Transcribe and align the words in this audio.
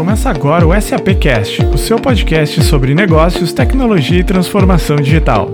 Começa 0.00 0.30
agora 0.30 0.66
o 0.66 0.80
SAP 0.80 1.08
Cast, 1.20 1.62
o 1.62 1.76
seu 1.76 2.00
podcast 2.00 2.62
sobre 2.62 2.94
negócios, 2.94 3.52
tecnologia 3.52 4.20
e 4.20 4.24
transformação 4.24 4.96
digital. 4.96 5.50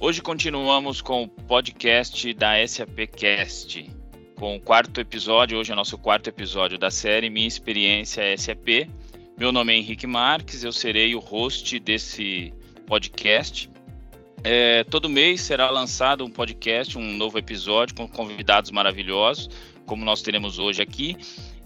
Hoje 0.00 0.22
continuamos 0.22 1.02
com 1.02 1.24
o 1.24 1.28
podcast 1.28 2.32
da 2.32 2.66
SAP 2.66 3.06
Cast, 3.14 3.86
com 4.36 4.56
o 4.56 4.60
quarto 4.60 5.02
episódio, 5.02 5.58
hoje 5.58 5.70
é 5.70 5.74
o 5.74 5.76
nosso 5.76 5.98
quarto 5.98 6.28
episódio 6.28 6.78
da 6.78 6.90
série 6.90 7.28
Minha 7.28 7.46
Experiência 7.46 8.22
SAP. 8.38 8.88
Meu 9.36 9.52
nome 9.52 9.74
é 9.74 9.76
Henrique 9.76 10.06
Marques, 10.06 10.64
eu 10.64 10.72
serei 10.72 11.14
o 11.14 11.18
host 11.18 11.78
desse 11.78 12.54
podcast 12.86 13.73
é, 14.44 14.84
todo 14.84 15.08
mês 15.08 15.40
será 15.40 15.70
lançado 15.70 16.24
um 16.24 16.30
podcast, 16.30 16.98
um 16.98 17.16
novo 17.16 17.38
episódio 17.38 17.94
com 17.94 18.06
convidados 18.06 18.70
maravilhosos, 18.70 19.48
como 19.86 20.04
nós 20.04 20.20
teremos 20.20 20.58
hoje 20.58 20.82
aqui, 20.82 21.16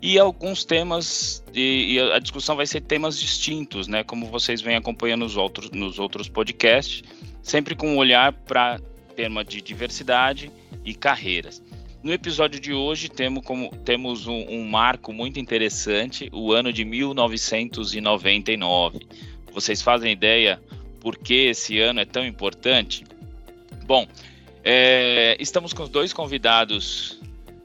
e 0.01 0.16
alguns 0.16 0.64
temas, 0.64 1.45
e, 1.52 1.95
e 1.95 2.01
a 2.01 2.20
discussão 2.20 2.54
vai 2.54 2.66
ser 2.66 2.82
temas 2.82 3.18
distintos, 3.18 3.88
né? 3.88 4.04
Como 4.04 4.27
vocês 4.27 4.62
vêm 4.62 4.77
acompanhando 4.77 5.23
nos 5.23 5.37
outros, 5.37 5.73
nos 5.73 5.98
outros 5.98 6.28
podcasts, 6.28 7.02
sempre 7.42 7.74
com 7.74 7.95
um 7.95 7.96
olhar 7.96 8.32
para 8.32 8.79
tema 9.16 9.45
de 9.45 9.60
diversidade 9.60 10.52
e 10.84 10.95
carreiras. 10.95 11.60
No 12.01 12.12
episódio 12.12 12.60
de 12.60 12.73
hoje 12.73 13.09
temos, 13.09 13.45
como, 13.45 13.70
temos 13.84 14.29
um, 14.29 14.46
um 14.48 14.68
marco 14.68 15.12
muito 15.12 15.40
interessante, 15.40 16.30
o 16.32 16.52
ano 16.52 16.73
de 16.73 16.84
1999. 16.84 19.01
Vocês 19.52 19.82
fazem 19.82 20.12
ideia 20.12 20.62
por 21.01 21.16
que 21.16 21.48
esse 21.48 21.80
ano 21.80 22.01
é 22.01 22.04
tão 22.04 22.27
importante? 22.27 23.04
Bom, 23.87 24.07
é, 24.63 25.37
estamos 25.40 25.73
com 25.73 25.88
dois 25.88 26.13
convidados 26.13 27.21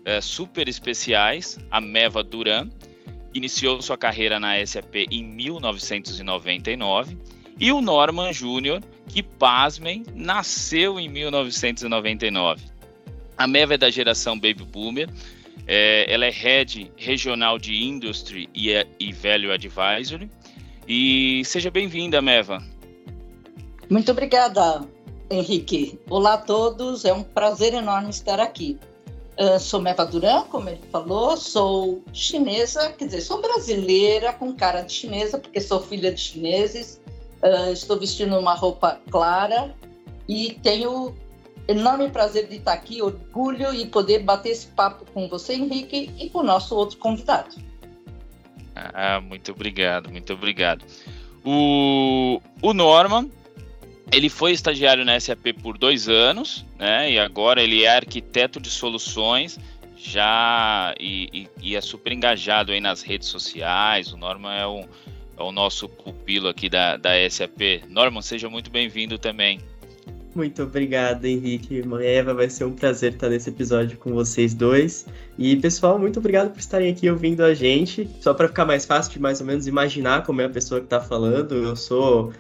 é, 0.05 0.21
super 0.21 0.67
especiais. 0.67 1.57
A 1.69 1.81
Meva 1.81 2.23
Duran 2.23 2.69
iniciou 3.33 3.81
sua 3.81 3.97
carreira 3.97 4.39
na 4.39 4.63
SAP 4.65 4.95
em 5.11 5.23
1999 5.23 7.17
e 7.59 7.71
o 7.71 7.81
Norman 7.81 8.31
Júnior, 8.33 8.81
que, 9.07 9.21
pasmem, 9.21 10.03
nasceu 10.13 10.99
em 10.99 11.07
1999. 11.09 12.63
A 13.37 13.47
Meva 13.47 13.73
é 13.75 13.77
da 13.77 13.89
geração 13.89 14.35
Baby 14.35 14.63
Boomer, 14.63 15.09
é, 15.67 16.05
ela 16.11 16.25
é 16.25 16.29
Head 16.29 16.91
Regional 16.97 17.57
de 17.57 17.83
Industry 17.83 18.49
e, 18.53 18.69
e 18.99 19.11
Value 19.11 19.51
Advisory. 19.51 20.29
E 20.87 21.41
seja 21.45 21.71
bem-vinda, 21.71 22.21
Meva. 22.21 22.61
Muito 23.93 24.11
obrigada, 24.11 24.83
Henrique. 25.29 25.99
Olá 26.09 26.33
a 26.33 26.37
todos, 26.39 27.05
é 27.05 27.13
um 27.13 27.21
prazer 27.21 27.75
enorme 27.75 28.09
estar 28.09 28.39
aqui. 28.39 28.79
Uh, 29.39 29.59
sou 29.59 29.79
Meva 29.79 30.03
Duran, 30.03 30.45
como 30.45 30.67
ele 30.67 30.81
falou, 30.91 31.37
sou 31.37 32.03
chinesa, 32.11 32.91
quer 32.93 33.05
dizer, 33.05 33.21
sou 33.21 33.39
brasileira 33.39 34.33
com 34.33 34.51
cara 34.55 34.81
de 34.81 34.91
chinesa, 34.91 35.37
porque 35.37 35.61
sou 35.61 35.79
filha 35.79 36.11
de 36.11 36.19
chineses. 36.19 36.99
Uh, 37.43 37.71
estou 37.71 37.99
vestindo 37.99 38.35
uma 38.35 38.55
roupa 38.55 38.99
clara 39.11 39.75
e 40.27 40.57
tenho 40.63 41.15
enorme 41.67 42.09
prazer 42.09 42.47
de 42.47 42.55
estar 42.55 42.73
aqui, 42.73 42.99
orgulho 42.99 43.75
e 43.75 43.85
poder 43.85 44.23
bater 44.23 44.53
esse 44.53 44.65
papo 44.65 45.05
com 45.13 45.29
você, 45.29 45.53
Henrique, 45.53 46.11
e 46.17 46.31
com 46.31 46.39
o 46.39 46.43
nosso 46.43 46.75
outro 46.75 46.97
convidado. 46.97 47.57
Ah, 48.73 49.21
muito 49.21 49.51
obrigado, 49.51 50.09
muito 50.09 50.33
obrigado. 50.33 50.83
O, 51.45 52.41
o 52.59 52.73
Norman 52.73 53.29
ele 54.11 54.29
foi 54.29 54.51
estagiário 54.51 55.05
na 55.05 55.19
SAP 55.19 55.53
por 55.61 55.77
dois 55.77 56.09
anos, 56.09 56.65
né? 56.77 57.11
E 57.11 57.19
agora 57.19 57.61
ele 57.61 57.83
é 57.83 57.95
arquiteto 57.95 58.59
de 58.59 58.69
soluções, 58.69 59.59
já 59.97 60.93
e, 60.99 61.29
e, 61.33 61.49
e 61.61 61.75
é 61.75 61.81
super 61.81 62.11
engajado 62.11 62.71
aí 62.71 62.81
nas 62.81 63.01
redes 63.01 63.27
sociais. 63.27 64.11
O 64.11 64.17
Norman 64.17 64.53
é, 64.53 64.67
um, 64.67 64.85
é 65.37 65.43
o 65.43 65.51
nosso 65.51 65.87
pupilo 65.87 66.47
aqui 66.47 66.69
da, 66.69 66.97
da 66.97 67.11
SAP. 67.29 67.83
Norman, 67.89 68.21
seja 68.21 68.49
muito 68.49 68.69
bem-vindo 68.69 69.17
também. 69.17 69.59
Muito 70.35 70.63
obrigado, 70.63 71.25
Henrique 71.25 71.75
e 71.75 72.05
Eva. 72.05 72.33
Vai 72.33 72.49
ser 72.49 72.65
um 72.65 72.73
prazer 72.73 73.13
estar 73.13 73.29
nesse 73.29 73.49
episódio 73.49 73.97
com 73.97 74.13
vocês 74.13 74.53
dois. 74.53 75.05
E, 75.37 75.55
pessoal, 75.57 75.99
muito 75.99 76.17
obrigado 76.17 76.51
por 76.51 76.59
estarem 76.59 76.91
aqui 76.91 77.09
ouvindo 77.09 77.43
a 77.43 77.53
gente. 77.53 78.09
Só 78.19 78.33
para 78.33 78.47
ficar 78.47 78.65
mais 78.65 78.83
fácil 78.83 79.13
de 79.13 79.19
mais 79.19 79.39
ou 79.41 79.45
menos 79.45 79.67
imaginar 79.67 80.23
como 80.25 80.41
é 80.41 80.45
a 80.45 80.49
pessoa 80.49 80.79
que 80.79 80.87
está 80.87 80.99
falando, 80.99 81.53
eu 81.53 81.75
sou 81.75 82.33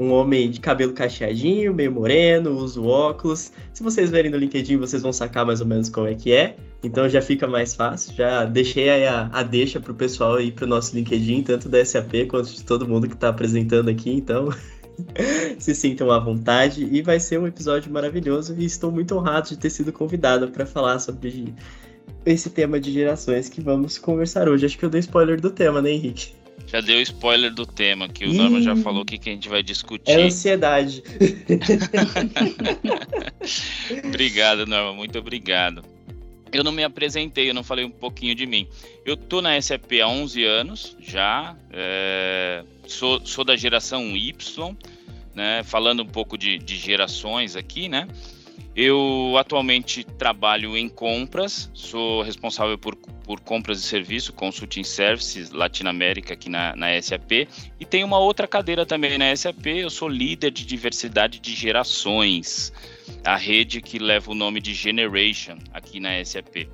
um 0.00 0.12
homem 0.12 0.50
de 0.50 0.58
cabelo 0.60 0.94
cacheadinho, 0.94 1.74
meio 1.74 1.92
moreno, 1.92 2.52
uso 2.52 2.86
óculos. 2.86 3.52
Se 3.70 3.82
vocês 3.82 4.08
verem 4.08 4.30
no 4.30 4.38
LinkedIn, 4.38 4.78
vocês 4.78 5.02
vão 5.02 5.12
sacar 5.12 5.44
mais 5.44 5.60
ou 5.60 5.66
menos 5.66 5.90
como 5.90 6.06
é 6.06 6.14
que 6.14 6.32
é. 6.32 6.56
Então 6.82 7.06
já 7.06 7.20
fica 7.20 7.46
mais 7.46 7.74
fácil. 7.74 8.14
Já 8.14 8.46
deixei 8.46 9.06
a, 9.06 9.28
a 9.30 9.42
deixa 9.42 9.78
pro 9.78 9.92
pessoal 9.92 10.36
aí 10.36 10.50
pro 10.50 10.66
nosso 10.66 10.96
LinkedIn, 10.96 11.42
tanto 11.42 11.68
da 11.68 11.84
SAP 11.84 12.26
quanto 12.28 12.50
de 12.50 12.64
todo 12.64 12.88
mundo 12.88 13.06
que 13.06 13.14
está 13.14 13.28
apresentando 13.28 13.90
aqui. 13.90 14.10
Então 14.10 14.48
se 15.60 15.74
sintam 15.74 16.10
à 16.10 16.18
vontade 16.18 16.88
e 16.90 17.02
vai 17.02 17.20
ser 17.20 17.38
um 17.38 17.46
episódio 17.46 17.92
maravilhoso 17.92 18.54
e 18.58 18.64
estou 18.64 18.90
muito 18.90 19.14
honrado 19.14 19.50
de 19.50 19.58
ter 19.58 19.68
sido 19.68 19.92
convidado 19.92 20.48
para 20.48 20.64
falar 20.64 20.98
sobre 20.98 21.52
esse 22.24 22.48
tema 22.48 22.80
de 22.80 22.90
gerações 22.90 23.50
que 23.50 23.60
vamos 23.60 23.98
conversar 23.98 24.48
hoje. 24.48 24.64
Acho 24.64 24.78
que 24.78 24.84
eu 24.84 24.90
dei 24.90 25.00
spoiler 25.00 25.38
do 25.38 25.50
tema, 25.50 25.82
né, 25.82 25.90
Henrique? 25.90 26.39
Já 26.70 26.80
deu 26.80 27.00
spoiler 27.02 27.52
do 27.52 27.66
tema, 27.66 28.08
que 28.08 28.24
o 28.24 28.32
Norman 28.32 28.62
já 28.62 28.76
falou 28.76 29.02
o 29.02 29.04
que, 29.04 29.18
que 29.18 29.28
a 29.28 29.32
gente 29.32 29.48
vai 29.48 29.62
discutir. 29.62 30.12
É 30.12 30.22
ansiedade. 30.22 31.02
obrigado, 34.06 34.66
Norman, 34.66 34.94
muito 34.94 35.18
obrigado. 35.18 35.82
Eu 36.52 36.62
não 36.62 36.72
me 36.72 36.84
apresentei, 36.84 37.50
eu 37.50 37.54
não 37.54 37.64
falei 37.64 37.84
um 37.84 37.90
pouquinho 37.90 38.34
de 38.34 38.46
mim. 38.46 38.68
Eu 39.04 39.16
tô 39.16 39.42
na 39.42 39.60
SAP 39.60 39.92
há 40.02 40.08
11 40.08 40.44
anos 40.44 40.96
já, 41.00 41.56
é, 41.72 42.64
sou, 42.86 43.24
sou 43.24 43.44
da 43.44 43.56
geração 43.56 44.16
Y, 44.16 44.76
né, 45.34 45.62
falando 45.64 46.02
um 46.02 46.06
pouco 46.06 46.36
de, 46.36 46.58
de 46.58 46.76
gerações 46.76 47.56
aqui, 47.56 47.88
né? 47.88 48.06
Eu 48.74 49.34
atualmente 49.36 50.04
trabalho 50.04 50.76
em 50.76 50.88
compras, 50.88 51.70
sou 51.74 52.22
responsável 52.22 52.78
por, 52.78 52.94
por 52.94 53.40
compras 53.40 53.82
de 53.82 53.86
serviço, 53.86 54.32
consulting 54.32 54.84
services 54.84 55.50
Latinoamérica 55.50 56.34
aqui 56.34 56.48
na, 56.48 56.76
na 56.76 57.00
SAP, 57.02 57.48
e 57.80 57.84
tenho 57.84 58.06
uma 58.06 58.18
outra 58.18 58.46
cadeira 58.46 58.86
também 58.86 59.18
na 59.18 59.34
SAP, 59.34 59.66
eu 59.66 59.90
sou 59.90 60.08
líder 60.08 60.52
de 60.52 60.64
diversidade 60.64 61.40
de 61.40 61.52
gerações, 61.52 62.72
a 63.24 63.36
rede 63.36 63.80
que 63.80 63.98
leva 63.98 64.30
o 64.30 64.34
nome 64.36 64.60
de 64.60 64.72
Generation 64.72 65.58
aqui 65.72 65.98
na 65.98 66.24
SAP. 66.24 66.68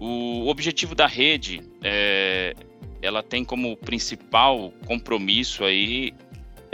O 0.00 0.48
objetivo 0.48 0.94
da 0.94 1.06
rede 1.06 1.62
é, 1.82 2.54
ela 3.02 3.22
tem 3.22 3.44
como 3.44 3.76
principal 3.76 4.72
compromisso 4.86 5.62
aí 5.62 6.14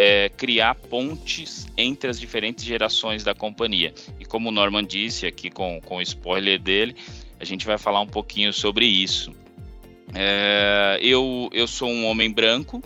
é, 0.03 0.31
criar 0.31 0.75
pontes 0.77 1.67
entre 1.77 2.09
as 2.09 2.19
diferentes 2.19 2.65
gerações 2.65 3.23
da 3.23 3.35
companhia. 3.35 3.93
E 4.19 4.25
como 4.25 4.49
o 4.49 4.53
Norman 4.53 4.83
disse 4.83 5.27
aqui 5.27 5.51
com, 5.51 5.79
com 5.85 5.97
o 5.97 6.01
spoiler 6.01 6.59
dele, 6.59 6.97
a 7.39 7.45
gente 7.45 7.67
vai 7.67 7.77
falar 7.77 8.01
um 8.01 8.07
pouquinho 8.07 8.51
sobre 8.51 8.87
isso. 8.87 9.31
É, 10.15 10.99
eu, 11.03 11.51
eu 11.53 11.69
sou 11.69 11.91
um 11.91 12.07
homem 12.07 12.33
branco, 12.33 12.83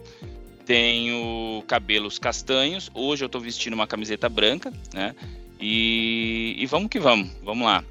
tenho 0.67 1.63
cabelos 1.69 2.19
castanhos, 2.19 2.91
hoje 2.93 3.23
eu 3.23 3.27
estou 3.27 3.41
vestindo 3.41 3.75
uma 3.75 3.87
camiseta 3.87 4.29
branca, 4.29 4.73
né? 4.93 5.15
E, 5.61 6.57
e 6.59 6.67
vamos 6.67 6.89
que 6.89 6.99
vamos, 6.99 7.31
vamos 7.45 7.65
lá 7.65 7.85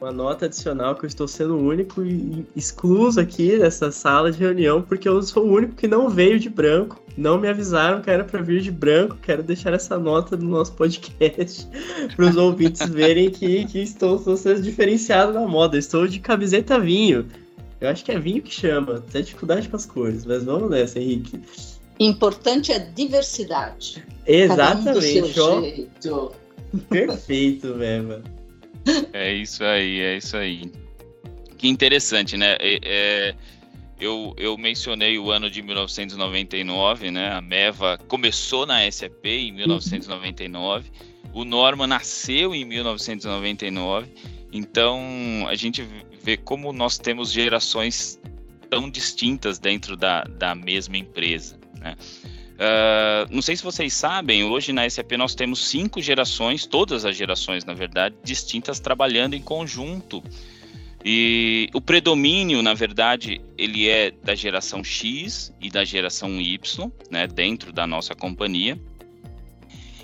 uma 0.00 0.10
nota 0.10 0.46
adicional 0.46 0.94
que 0.94 1.04
eu 1.04 1.08
estou 1.08 1.28
sendo 1.28 1.56
o 1.56 1.68
único 1.68 2.02
excluso 2.56 3.20
aqui 3.20 3.58
dessa 3.58 3.92
sala 3.92 4.32
de 4.32 4.38
reunião, 4.38 4.80
porque 4.80 5.06
eu 5.06 5.22
sou 5.22 5.44
o 5.44 5.52
único 5.52 5.74
que 5.74 5.86
não 5.86 6.08
veio 6.08 6.38
de 6.38 6.48
branco. 6.48 7.02
Não 7.16 7.38
me 7.38 7.46
avisaram 7.48 8.00
que 8.00 8.10
era 8.10 8.24
para 8.24 8.40
vir 8.40 8.62
de 8.62 8.70
branco. 8.70 9.18
Quero 9.20 9.42
deixar 9.42 9.74
essa 9.74 9.98
nota 9.98 10.36
no 10.38 10.48
nosso 10.48 10.72
podcast 10.72 11.68
para 12.16 12.24
os 12.24 12.36
ouvintes 12.36 12.88
verem 12.88 13.30
que, 13.30 13.66
que 13.66 13.80
estou, 13.80 14.16
estou 14.16 14.36
sendo 14.38 14.62
diferenciado 14.62 15.34
na 15.34 15.46
moda. 15.46 15.76
Estou 15.76 16.06
de 16.06 16.18
camiseta 16.18 16.80
vinho. 16.80 17.26
Eu 17.78 17.90
acho 17.90 18.02
que 18.02 18.12
é 18.12 18.18
vinho 18.18 18.40
que 18.40 18.52
chama. 18.52 19.04
Tem 19.12 19.22
dificuldade 19.22 19.68
com 19.68 19.76
as 19.76 19.84
cores, 19.84 20.24
mas 20.24 20.44
vamos 20.44 20.70
nessa, 20.70 20.98
Henrique. 20.98 21.40
Importante 21.98 22.72
é 22.72 22.78
diversidade. 22.78 24.02
Exatamente. 24.26 25.40
Um 25.42 26.78
Perfeito, 26.88 27.74
Meva. 27.74 28.22
É 29.12 29.32
isso 29.32 29.62
aí, 29.64 30.00
é 30.00 30.16
isso 30.16 30.36
aí. 30.36 30.70
Que 31.58 31.68
interessante, 31.68 32.36
né? 32.36 32.56
É, 32.58 32.78
é, 32.82 33.34
eu, 34.00 34.34
eu 34.38 34.56
mencionei 34.56 35.18
o 35.18 35.30
ano 35.30 35.50
de 35.50 35.60
1999, 35.60 37.10
né? 37.10 37.32
A 37.32 37.40
Meva 37.40 37.98
começou 38.08 38.64
na 38.64 38.90
SAP 38.90 39.26
em 39.26 39.52
1999. 39.52 40.90
O 41.32 41.44
Norman 41.44 41.86
nasceu 41.86 42.54
em 42.54 42.64
1999. 42.64 44.08
Então, 44.52 45.46
a 45.48 45.54
gente 45.54 45.86
vê 46.22 46.36
como 46.36 46.72
nós 46.72 46.98
temos 46.98 47.30
gerações 47.30 48.18
tão 48.68 48.88
distintas 48.88 49.58
dentro 49.58 49.96
da, 49.96 50.24
da 50.24 50.54
mesma 50.54 50.96
empresa, 50.96 51.58
né? 51.78 51.96
Uh, 52.60 53.34
não 53.34 53.40
sei 53.40 53.56
se 53.56 53.62
vocês 53.62 53.94
sabem, 53.94 54.44
hoje 54.44 54.70
na 54.70 54.88
SAP 54.88 55.12
nós 55.12 55.34
temos 55.34 55.66
cinco 55.66 56.02
gerações, 56.02 56.66
todas 56.66 57.06
as 57.06 57.16
gerações, 57.16 57.64
na 57.64 57.72
verdade, 57.72 58.14
distintas 58.22 58.78
trabalhando 58.78 59.32
em 59.32 59.40
conjunto. 59.40 60.22
E 61.02 61.70
o 61.72 61.80
predomínio, 61.80 62.60
na 62.60 62.74
verdade, 62.74 63.40
ele 63.56 63.88
é 63.88 64.10
da 64.10 64.34
geração 64.34 64.84
X 64.84 65.50
e 65.58 65.70
da 65.70 65.86
geração 65.86 66.38
Y, 66.38 66.92
né, 67.10 67.26
dentro 67.26 67.72
da 67.72 67.86
nossa 67.86 68.14
companhia. 68.14 68.78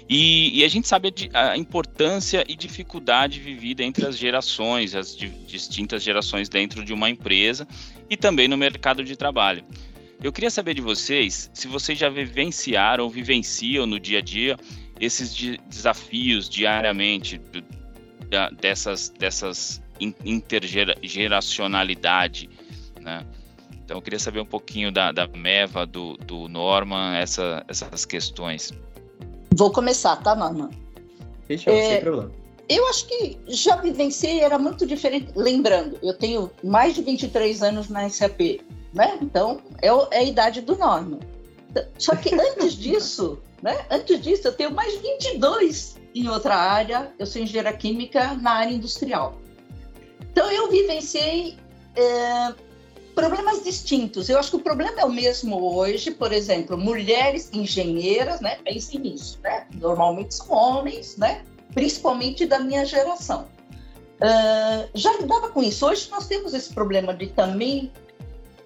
E, 0.09 0.61
e 0.61 0.65
a 0.65 0.69
gente 0.69 0.89
sabe 0.89 1.13
a, 1.35 1.51
a, 1.51 1.59
importância 1.59 2.43
e 2.49 2.57
dificuldade 2.57 3.39
vivida 3.39 3.83
entre 3.83 4.07
as 4.07 4.17
gerações, 4.17 4.95
as 4.95 5.15
di, 5.15 5.29
distintas 5.29 6.03
gerações 6.03 6.49
dentro 6.49 6.83
de 6.83 6.95
uma 6.95 7.11
empresa 7.11 7.69
e 8.09 8.17
também 8.17 8.49
no 8.49 8.57
mercado 8.57 9.05
de 9.05 9.15
trabalho. 9.15 9.63
Eu 10.23 10.33
queria 10.33 10.51
saber 10.51 10.75
de 10.75 10.81
vocês 10.81 11.51
se 11.53 11.69
vocês 11.69 11.99
já 11.99 12.09
vivenciaram 12.09 13.05
ou 13.05 13.11
vivenciam 13.11 13.85
no 13.87 14.01
dia 14.01 14.19
a 14.19 14.23
dia 14.23 14.57
esses 14.99 15.35
de, 15.35 15.59
desafios 15.69 16.49
diariamente 16.49 17.39
da, 18.29 18.49
dessas, 18.51 19.11
dessas 19.11 19.81
intergeracionalidade, 20.01 22.49
né? 23.01 23.25
Então 23.85 23.99
eu 23.99 24.03
queria 24.03 24.19
saber 24.19 24.41
um 24.41 24.47
pouquinho 24.47 24.91
da, 24.91 25.13
da 25.13 25.29
Meva, 25.29 25.87
do, 25.87 26.17
do 26.17 26.49
Norman, 26.49 27.17
essa, 27.17 27.65
essas 27.69 28.05
questões. 28.05 28.73
Vou 29.55 29.71
começar, 29.71 30.17
tá, 30.17 30.35
Norman? 30.35 30.71
Fechou, 31.47 31.73
é, 31.73 31.91
sem 31.91 32.01
problema. 32.01 32.33
Eu 32.69 32.85
acho 32.89 33.07
que 33.07 33.39
já 33.47 33.77
vivenciei, 33.77 34.41
era 34.41 34.59
muito 34.59 34.85
diferente. 34.85 35.31
Lembrando, 35.37 35.97
eu 36.03 36.15
tenho 36.15 36.51
mais 36.65 36.97
de 36.97 37.03
23 37.03 37.63
anos 37.63 37.89
na 37.89 38.09
SAP 38.09 38.59
né? 38.93 39.19
Então, 39.21 39.61
é, 39.83 39.89
é 39.89 40.19
a 40.19 40.23
idade 40.25 40.61
do 40.61 40.77
Norman. 40.77 41.21
Só 41.99 42.15
que 42.17 42.35
antes 42.35 42.75
disso, 42.79 43.39
né? 43.63 43.85
Antes 43.91 44.21
disso, 44.21 44.49
eu 44.49 44.53
tenho 44.53 44.71
mais 44.71 44.95
22 44.97 45.97
em 46.15 46.29
outra 46.29 46.55
área. 46.57 47.13
Eu 47.19 47.27
sou 47.27 47.43
engenheira 47.43 47.73
química 47.73 48.35
na 48.35 48.53
área 48.53 48.73
industrial. 48.73 49.39
Então, 50.31 50.51
eu 50.51 50.71
vivenciei 50.71 51.57
é, 51.95 52.55
problemas 53.15 53.65
distintos. 53.65 54.29
Eu 54.29 54.39
acho 54.39 54.51
que 54.51 54.57
o 54.57 54.61
problema 54.61 55.01
é 55.01 55.05
o 55.05 55.11
mesmo 55.11 55.75
hoje. 55.75 56.11
Por 56.11 56.33
exemplo, 56.33 56.77
mulheres 56.77 57.51
engenheiras, 57.53 58.41
né? 58.41 58.59
Pensem 58.65 59.01
nisso, 59.01 59.39
né? 59.43 59.67
Normalmente 59.75 60.35
são 60.35 60.51
homens, 60.51 61.17
né? 61.17 61.43
Principalmente 61.73 62.47
da 62.47 62.59
minha 62.59 62.85
geração. 62.85 63.49
Uh, 64.17 64.89
já 64.95 65.13
lidava 65.19 65.49
com 65.49 65.63
isso. 65.63 65.87
Hoje 65.87 66.09
nós 66.11 66.27
temos 66.27 66.55
esse 66.55 66.73
problema 66.73 67.15
de 67.15 67.27
também 67.29 67.91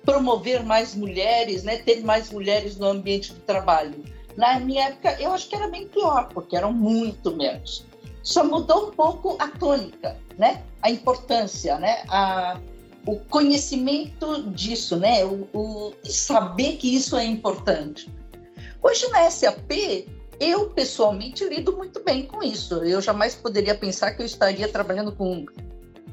promover 0.04 0.64
mais 0.64 0.94
mulheres, 0.94 1.62
né, 1.62 1.78
ter 1.78 2.02
mais 2.02 2.30
mulheres 2.30 2.76
no 2.76 2.86
ambiente 2.86 3.32
de 3.32 3.40
trabalho. 3.40 4.02
Na 4.36 4.58
minha 4.60 4.86
época, 4.86 5.16
eu 5.20 5.32
acho 5.32 5.48
que 5.48 5.54
era 5.54 5.68
bem 5.68 5.86
pior, 5.88 6.28
porque 6.32 6.56
eram 6.56 6.72
muito 6.72 7.36
menos. 7.36 7.84
Só 8.22 8.44
mudou 8.44 8.88
um 8.88 8.90
pouco 8.90 9.36
a 9.38 9.48
tônica, 9.48 10.16
né? 10.38 10.62
A 10.82 10.90
importância, 10.90 11.78
né? 11.78 12.02
A, 12.08 12.58
o 13.06 13.16
conhecimento 13.16 14.50
disso, 14.50 14.96
né? 14.96 15.24
O, 15.24 15.48
o 15.52 15.92
saber 16.04 16.76
que 16.76 16.94
isso 16.94 17.16
é 17.16 17.24
importante. 17.24 18.08
Hoje 18.82 19.08
na 19.08 19.30
SAP, 19.30 20.06
eu 20.38 20.70
pessoalmente 20.70 21.44
lido 21.44 21.76
muito 21.76 22.02
bem 22.02 22.24
com 22.26 22.42
isso. 22.42 22.76
Eu 22.84 23.00
jamais 23.00 23.34
poderia 23.34 23.74
pensar 23.74 24.12
que 24.12 24.22
eu 24.22 24.26
estaria 24.26 24.68
trabalhando 24.68 25.12
com 25.12 25.44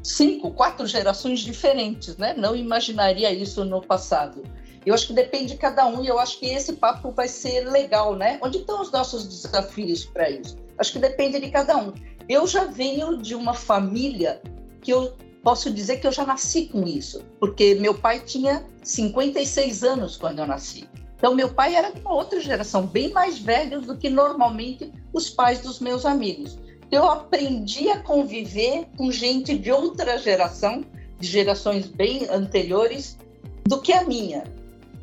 cinco, 0.07 0.51
quatro 0.51 0.88
gerações 0.88 1.42
diferentes, 1.42 2.15
né? 2.15 2.33
Não 2.36 2.56
imaginaria 2.56 3.31
isso 3.31 3.65
no 3.65 3.81
passado. 3.81 4.42
Eu 4.86 4.94
acho 4.94 5.07
que 5.07 5.13
depende 5.13 5.54
de 5.54 5.57
cada 5.57 5.86
um 5.86 6.01
e 6.01 6.07
eu 6.07 6.18
acho 6.18 6.39
que 6.39 6.45
esse 6.45 6.74
papo 6.74 7.12
vai 7.12 7.27
ser 7.27 7.69
legal, 7.69 8.15
né? 8.15 8.39
Onde 8.42 8.59
estão 8.59 8.81
os 8.81 8.89
nossos 8.89 9.27
desafios 9.27 10.06
para 10.06 10.30
isso? 10.30 10.57
Acho 10.77 10.94
que 10.94 11.00
depende 11.00 11.42
de 11.42 11.51
cada 11.51 11.75
um. 11.75 11.94
Eu 12.30 12.48
já 12.48 12.63
venho 12.63 13.18
de 13.18 13.36
uma 13.36 13.54
família 13.54 14.42
que 14.81 14.92
eu 14.92 15.13
posso 15.44 15.69
dizer 15.71 15.98
que 15.98 16.07
eu 16.07 16.12
já 16.12 16.25
nasci 16.25 16.68
com 16.68 16.88
isso, 16.88 17.21
porque 17.38 17.75
meu 17.75 17.94
pai 17.94 18.21
tinha 18.21 18.65
56 18.83 19.83
anos 19.83 20.15
quando 20.15 20.39
eu 20.39 20.48
nasci. 20.48 20.89
Então, 21.18 21.36
meu 21.36 21.50
pai 21.50 21.75
era 21.75 21.92
de 21.92 22.00
uma 22.00 22.13
outra 22.13 22.39
geração, 22.39 22.86
bem 22.86 23.10
mais 23.12 23.39
velho 23.39 23.81
do 23.81 23.98
que 23.98 24.10
normalmente 24.10 24.92
os 25.12 25.30
pais 25.30 25.60
dos 25.60 25.80
meus 25.80 26.06
amigos 26.06 26.57
eu 26.92 27.10
aprendi 27.10 27.89
a 27.89 28.00
conviver 28.00 28.86
com 28.95 29.12
gente 29.12 29.57
de 29.57 29.72
outra 29.72 30.18
geração, 30.18 30.84
de 31.19 31.28
gerações 31.28 31.88
bem 31.88 32.28
anteriores 32.30 33.18
do 33.66 33.81
que 33.81 33.92
a 33.92 34.04
minha. 34.04 34.44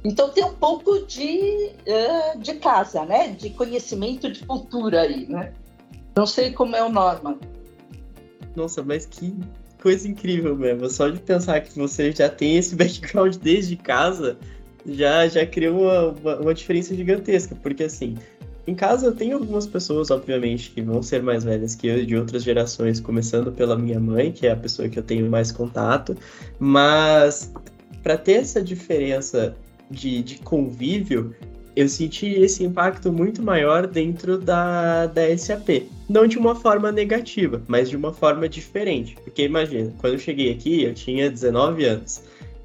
Então 0.04 0.28
tem 0.30 0.44
um 0.44 0.54
pouco 0.54 1.06
de, 1.06 1.70
uh, 1.86 2.38
de 2.38 2.54
casa, 2.54 3.04
né? 3.04 3.28
De 3.28 3.50
conhecimento 3.50 4.30
de 4.30 4.44
cultura 4.44 5.02
aí, 5.02 5.26
né? 5.26 5.52
Não 6.14 6.26
sei 6.26 6.52
como 6.52 6.76
é 6.76 6.84
o 6.84 6.90
Norma. 6.90 7.38
Nossa, 8.54 8.82
mas 8.82 9.06
que 9.06 9.34
coisa 9.82 10.06
incrível 10.06 10.56
mesmo. 10.56 10.88
Só 10.88 11.08
de 11.08 11.20
pensar 11.20 11.60
que 11.60 11.76
você 11.78 12.12
já 12.12 12.28
tem 12.28 12.56
esse 12.56 12.76
background 12.76 13.36
desde 13.36 13.76
casa, 13.76 14.38
já, 14.86 15.26
já 15.26 15.46
criou 15.46 15.82
uma, 15.82 16.08
uma, 16.10 16.40
uma 16.40 16.54
diferença 16.54 16.94
gigantesca. 16.94 17.54
Porque 17.54 17.84
assim, 17.84 18.16
em 18.66 18.74
casa 18.74 19.06
eu 19.06 19.12
tenho 19.12 19.36
algumas 19.36 19.66
pessoas, 19.66 20.10
obviamente, 20.10 20.70
que 20.70 20.80
vão 20.80 21.02
ser 21.02 21.22
mais 21.22 21.44
velhas 21.44 21.74
que 21.74 21.86
eu, 21.86 22.04
de 22.04 22.16
outras 22.16 22.42
gerações, 22.42 23.00
começando 23.00 23.52
pela 23.52 23.76
minha 23.76 24.00
mãe, 24.00 24.32
que 24.32 24.46
é 24.46 24.52
a 24.52 24.56
pessoa 24.56 24.88
que 24.88 24.98
eu 24.98 25.02
tenho 25.02 25.28
mais 25.30 25.52
contato, 25.52 26.16
mas 26.58 27.52
para 28.02 28.16
ter 28.16 28.34
essa 28.34 28.62
diferença 28.62 29.56
de, 29.90 30.22
de 30.22 30.38
convívio, 30.38 31.34
eu 31.76 31.88
senti 31.88 32.26
esse 32.26 32.62
impacto 32.62 33.12
muito 33.12 33.42
maior 33.42 33.86
dentro 33.86 34.38
da, 34.38 35.06
da 35.06 35.36
SAP. 35.36 35.88
Não 36.08 36.26
de 36.26 36.38
uma 36.38 36.54
forma 36.54 36.92
negativa, 36.92 37.62
mas 37.66 37.90
de 37.90 37.96
uma 37.96 38.12
forma 38.12 38.48
diferente. 38.48 39.16
Porque 39.24 39.42
imagina, 39.42 39.92
quando 39.98 40.12
eu 40.12 40.18
cheguei 40.18 40.52
aqui, 40.52 40.84
eu 40.84 40.94
tinha 40.94 41.30
19 41.30 41.84
anos. 41.84 42.22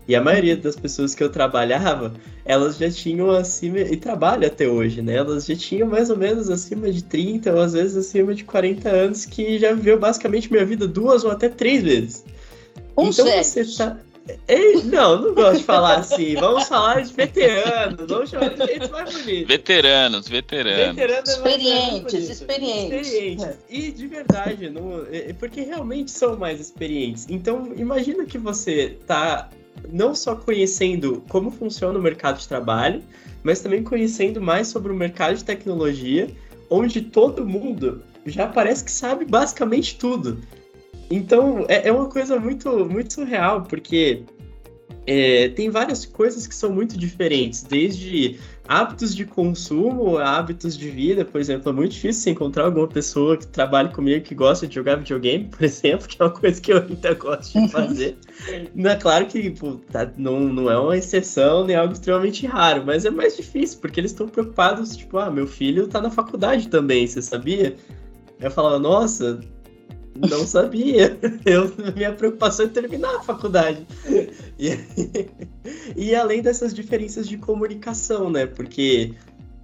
E 0.10 0.16
a 0.16 0.22
maioria 0.22 0.58
das 0.58 0.76
pessoas 0.76 1.14
que 1.14 1.24
eu 1.24 1.30
trabalhava, 1.30 2.12
elas 2.44 2.78
já 2.78 2.90
tinham 2.90 3.30
acima, 3.30 3.78
e 3.78 3.96
trabalham 3.96 4.48
até 4.48 4.68
hoje, 4.68 5.04
né? 5.04 5.18
Elas 5.18 5.46
já 5.46 5.56
tinham 5.56 5.88
mais 5.88 6.10
ou 6.10 6.18
menos 6.18 6.50
acima 6.50 6.92
de 6.92 7.04
30 7.04 7.54
ou 7.54 7.62
às 7.62 7.74
vezes 7.74 7.96
acima 7.96 8.34
de 8.34 8.44
40 8.44 8.90
anos, 8.90 9.24
que 9.24 9.60
já 9.60 9.72
viveu 9.72 10.00
basicamente 10.00 10.52
minha 10.52 10.66
vida 10.66 10.88
duas 10.88 11.24
ou 11.24 11.30
até 11.30 11.48
três 11.48 11.84
vezes. 11.84 12.26
Um 12.98 13.10
então 13.10 13.24
você 13.24 13.64
tá. 13.78 14.00
Ei, 14.48 14.82
não, 14.84 15.22
não 15.22 15.36
gosto 15.36 15.60
de 15.60 15.64
falar 15.64 15.98
assim. 16.00 16.34
Vamos 16.34 16.68
falar 16.68 17.02
de 17.02 17.14
veteranos. 17.14 18.08
Vamos 18.08 18.32
chamar 18.32 18.50
de 18.50 18.66
jeito 18.66 18.92
mais 18.92 19.14
bonito. 19.14 19.48
Veteranos, 19.48 20.28
veteranos. 20.28 20.96
veteranos 20.96 21.30
é 21.30 21.34
experientes, 21.34 22.30
experientes. 22.30 23.08
Experientes. 23.08 23.58
E 23.70 23.92
de 23.92 24.08
verdade, 24.08 24.72
não, 24.72 25.06
é, 25.12 25.34
porque 25.34 25.62
realmente 25.62 26.10
são 26.10 26.36
mais 26.36 26.60
experientes. 26.60 27.28
Então, 27.30 27.72
imagina 27.76 28.26
que 28.26 28.40
você 28.40 28.98
tá 29.06 29.50
não 29.92 30.14
só 30.16 30.36
conhecendo 30.36 31.24
como 31.30 31.52
funciona 31.52 31.98
o 31.98 32.02
mercado 32.02 32.40
de 32.40 32.48
trabalho, 32.48 33.02
mas 33.44 33.62
também 33.62 33.84
conhecendo 33.84 34.42
mais 34.42 34.68
sobre 34.68 34.92
o 34.92 34.96
mercado 34.96 35.36
de 35.36 35.44
tecnologia, 35.44 36.30
onde 36.70 37.02
todo 37.02 37.46
mundo 37.46 38.04
já 38.26 38.48
parece 38.48 38.84
que 38.84 38.92
sabe 38.92 39.26
basicamente 39.26 39.98
tudo. 39.98 40.40
Então 41.10 41.66
é, 41.68 41.88
é 41.88 41.92
uma 41.92 42.08
coisa 42.08 42.40
muito, 42.40 42.86
muito 42.86 43.14
surreal, 43.14 43.64
porque 43.64 44.24
é, 45.08 45.50
tem 45.50 45.70
várias 45.70 46.06
coisas 46.06 46.46
que 46.46 46.54
são 46.54 46.72
muito 46.72 46.98
diferentes, 46.98 47.64
desde 47.64 48.40
hábitos 48.70 49.16
de 49.16 49.26
consumo, 49.26 50.20
hábitos 50.20 50.78
de 50.78 50.92
vida, 50.92 51.26
por 51.26 51.42
exemplo, 51.42 51.72
é 51.72 51.74
muito 51.74 51.92
difícil 51.94 52.32
encontrar 52.32 52.66
alguma 52.66 52.88
pessoa 52.88 53.36
que 53.36 53.48
trabalhe 53.48 53.90
comigo 53.92 54.24
que 54.24 54.36
gosta 54.36 54.68
de 54.68 54.76
jogar 54.76 54.98
videogame, 54.98 55.46
por 55.46 55.64
exemplo, 55.66 56.08
que 56.08 56.22
é 56.22 56.26
uma 56.26 56.32
coisa 56.32 56.62
que 56.62 56.72
eu 56.72 56.78
ainda 56.78 57.16
gosto 57.16 57.60
de 57.60 57.68
fazer. 57.68 58.16
não, 58.76 58.92
é 58.92 58.96
claro 58.96 59.26
que 59.26 59.50
pô, 59.50 59.80
tá, 59.92 60.12
não, 60.16 60.42
não 60.42 60.70
é 60.70 60.78
uma 60.78 60.96
exceção 60.96 61.66
nem 61.66 61.76
algo 61.76 61.94
extremamente 61.94 62.46
raro, 62.46 62.84
mas 62.86 63.06
é 63.06 63.10
mais 63.10 63.36
difícil, 63.36 63.80
porque 63.80 64.00
eles 64.00 64.12
estão 64.12 64.28
preocupados, 64.28 64.96
tipo, 64.96 65.18
ah, 65.18 65.32
meu 65.32 65.48
filho 65.48 65.88
tá 65.88 66.00
na 66.00 66.12
faculdade 66.12 66.68
também, 66.68 67.08
você 67.08 67.24
sabia? 67.24 67.76
Eu 68.40 68.52
falava, 68.52 68.78
nossa, 68.78 69.40
não 70.28 70.46
sabia. 70.46 71.18
Eu, 71.46 71.72
minha 71.96 72.12
preocupação 72.12 72.66
é 72.66 72.70
terminar 72.70 73.16
a 73.16 73.22
faculdade. 73.22 73.86
E, 74.58 74.78
e 75.96 76.16
além 76.16 76.42
dessas 76.42 76.74
diferenças 76.74 77.28
de 77.28 77.38
comunicação, 77.38 78.30
né? 78.30 78.46
Porque, 78.46 79.14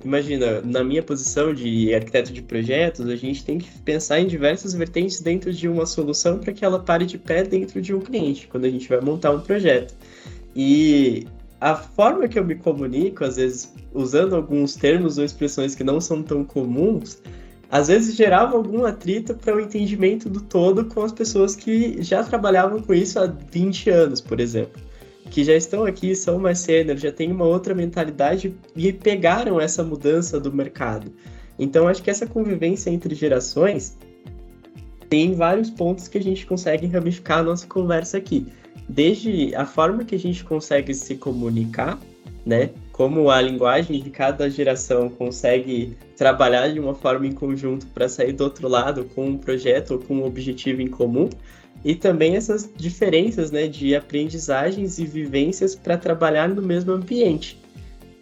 imagina, 0.04 0.62
na 0.62 0.84
minha 0.84 1.04
posição 1.04 1.54
de 1.54 1.94
arquiteto 1.94 2.32
de 2.32 2.42
projetos, 2.42 3.08
a 3.08 3.16
gente 3.16 3.44
tem 3.44 3.58
que 3.58 3.70
pensar 3.82 4.20
em 4.20 4.28
diversas 4.28 4.74
vertentes 4.74 5.20
dentro 5.20 5.52
de 5.52 5.68
uma 5.68 5.86
solução 5.86 6.40
para 6.40 6.54
que 6.54 6.64
ela 6.64 6.80
pare 6.80 7.06
de 7.06 7.18
pé 7.18 7.44
dentro 7.44 7.82
de 7.82 7.94
um 7.94 8.00
cliente, 8.00 8.48
quando 8.48 8.66
a 8.66 8.70
gente 8.70 8.88
vai 8.88 9.02
montar 9.02 9.32
um 9.32 9.42
projeto. 9.42 9.94
E 10.56 11.28
a 11.60 11.76
forma 11.76 12.28
que 12.28 12.38
eu 12.38 12.46
me 12.46 12.56
comunico, 12.56 13.26
às 13.26 13.36
vezes 13.36 13.74
usando 13.94 14.36
alguns 14.36 14.76
termos 14.76 15.18
ou 15.18 15.26
expressões 15.26 15.74
que 15.74 15.84
não 15.84 16.00
são 16.00 16.22
tão 16.22 16.44
comuns, 16.44 17.22
às 17.70 17.88
vezes 17.88 18.16
gerava 18.16 18.56
algum 18.56 18.86
atrito 18.86 19.34
para 19.34 19.56
o 19.56 19.60
entendimento 19.60 20.30
do 20.30 20.42
todo 20.42 20.86
com 20.86 21.02
as 21.02 21.12
pessoas 21.12 21.56
que 21.56 22.02
já 22.02 22.24
trabalhavam 22.24 22.82
com 22.82 22.94
isso 22.94 23.20
há 23.20 23.26
20 23.26 23.90
anos, 23.90 24.22
por 24.22 24.40
exemplo. 24.40 24.82
que 25.30 25.44
já 25.44 25.56
estão 25.56 25.86
aqui, 25.86 26.16
são 26.16 26.38
mais 26.40 26.60
sênior, 26.60 26.98
já 26.98 27.12
têm 27.12 27.32
uma 27.32 27.46
outra 27.46 27.74
mentalidade 27.74 28.56
e 28.76 28.94
pegaram 28.94 29.60
essa 29.60 29.84
mudança 29.84 30.40
do 30.40 30.54
mercado. 30.54 31.12
Então, 31.58 31.88
acho 31.88 32.04
que 32.04 32.10
essa 32.10 32.28
convivência 32.28 32.92
entre 32.92 33.16
gerações 33.16 33.98
tem 35.10 35.34
vários 35.34 35.70
pontos 35.70 36.08
que 36.08 36.18
a 36.18 36.24
gente 36.24 36.46
consegue 36.46 36.88
ramificar 36.88 37.40
a 37.40 37.44
nossa 37.44 37.66
conversa 37.66 38.18
aqui. 38.18 38.48
Desde 38.88 39.56
a 39.56 39.66
forma 39.66 40.04
que 40.04 40.16
a 40.16 40.20
gente 40.20 40.44
consegue 40.44 40.94
se 40.94 41.16
comunicar, 41.16 42.00
né? 42.46 42.70
Como 42.92 43.30
a 43.30 43.42
linguagem 43.42 44.02
de 44.02 44.10
cada 44.10 44.50
geração 44.50 45.10
consegue 45.10 45.98
trabalhar 46.16 46.70
de 46.70 46.80
uma 46.80 46.94
forma 46.94 47.26
em 47.26 47.32
conjunto 47.32 47.88
para 47.88 48.08
sair 48.08 48.34
do 48.34 48.44
outro 48.44 48.68
lado 48.68 49.06
com 49.16 49.26
um 49.28 49.38
projeto 49.38 49.92
ou 49.92 50.00
com 50.00 50.16
um 50.18 50.26
objetivo 50.26 50.82
em 50.82 50.88
comum, 50.88 51.30
e 51.84 51.94
também 51.94 52.36
essas 52.36 52.70
diferenças 52.76 53.52
né, 53.52 53.68
de 53.68 53.96
aprendizagens 53.96 54.98
e 54.98 55.06
vivências 55.06 55.76
para 55.76 55.98
trabalhar 55.98 56.48
no 56.48 56.62
mesmo 56.62 56.94
ambiente. 56.94 57.60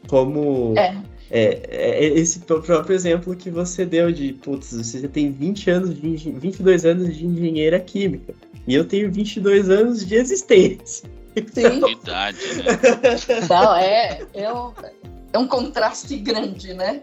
Como 0.07 0.73
é. 0.77 0.97
É, 1.31 1.61
é, 1.71 2.05
esse 2.05 2.39
próprio 2.39 2.93
exemplo 2.93 3.35
que 3.35 3.49
você 3.49 3.85
deu 3.85 4.11
de, 4.11 4.33
putz, 4.33 4.73
você 4.73 5.07
tem 5.07 5.31
20 5.31 5.69
anos 5.69 5.99
de 5.99 6.31
22 6.31 6.85
anos 6.85 7.15
de 7.15 7.25
engenheira 7.25 7.79
química 7.79 8.35
e 8.67 8.75
eu 8.75 8.85
tenho 8.85 9.11
22 9.11 9.69
anos 9.69 10.05
de 10.05 10.15
existência. 10.15 11.09
Sim. 11.53 11.81
Idade, 11.89 12.37
né? 12.55 13.47
Não, 13.49 13.75
é, 13.75 14.21
é, 14.33 14.53
um, 14.53 14.73
é 15.33 15.37
um 15.37 15.47
contraste 15.47 16.17
grande, 16.17 16.73
né? 16.73 17.01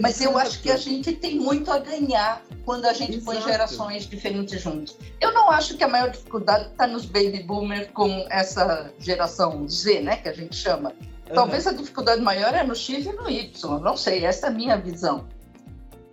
Mas 0.00 0.20
eu 0.20 0.36
acho 0.36 0.60
que 0.60 0.70
a 0.70 0.76
gente 0.76 1.12
tem 1.12 1.36
muito 1.36 1.70
a 1.70 1.78
ganhar 1.78 2.42
quando 2.64 2.84
a 2.84 2.92
gente 2.92 3.16
Exato. 3.16 3.24
põe 3.24 3.40
gerações 3.40 4.06
diferentes 4.06 4.60
juntos. 4.60 4.96
Eu 5.20 5.32
não 5.32 5.50
acho 5.50 5.76
que 5.76 5.84
a 5.84 5.88
maior 5.88 6.10
dificuldade 6.10 6.66
está 6.66 6.86
nos 6.86 7.06
baby 7.06 7.42
boomers 7.42 7.88
com 7.92 8.26
essa 8.30 8.92
geração 8.98 9.66
Z, 9.66 10.00
né, 10.00 10.16
que 10.16 10.28
a 10.28 10.32
gente 10.32 10.54
chama. 10.54 10.92
Talvez 11.32 11.64
uhum. 11.64 11.72
a 11.72 11.74
dificuldade 11.74 12.20
maior 12.20 12.54
é 12.54 12.62
no 12.62 12.74
X 12.74 13.06
e 13.06 13.12
no 13.12 13.30
Y, 13.30 13.80
não 13.80 13.96
sei, 13.96 14.24
essa 14.24 14.46
é 14.46 14.50
a 14.50 14.52
minha 14.52 14.76
visão. 14.76 15.26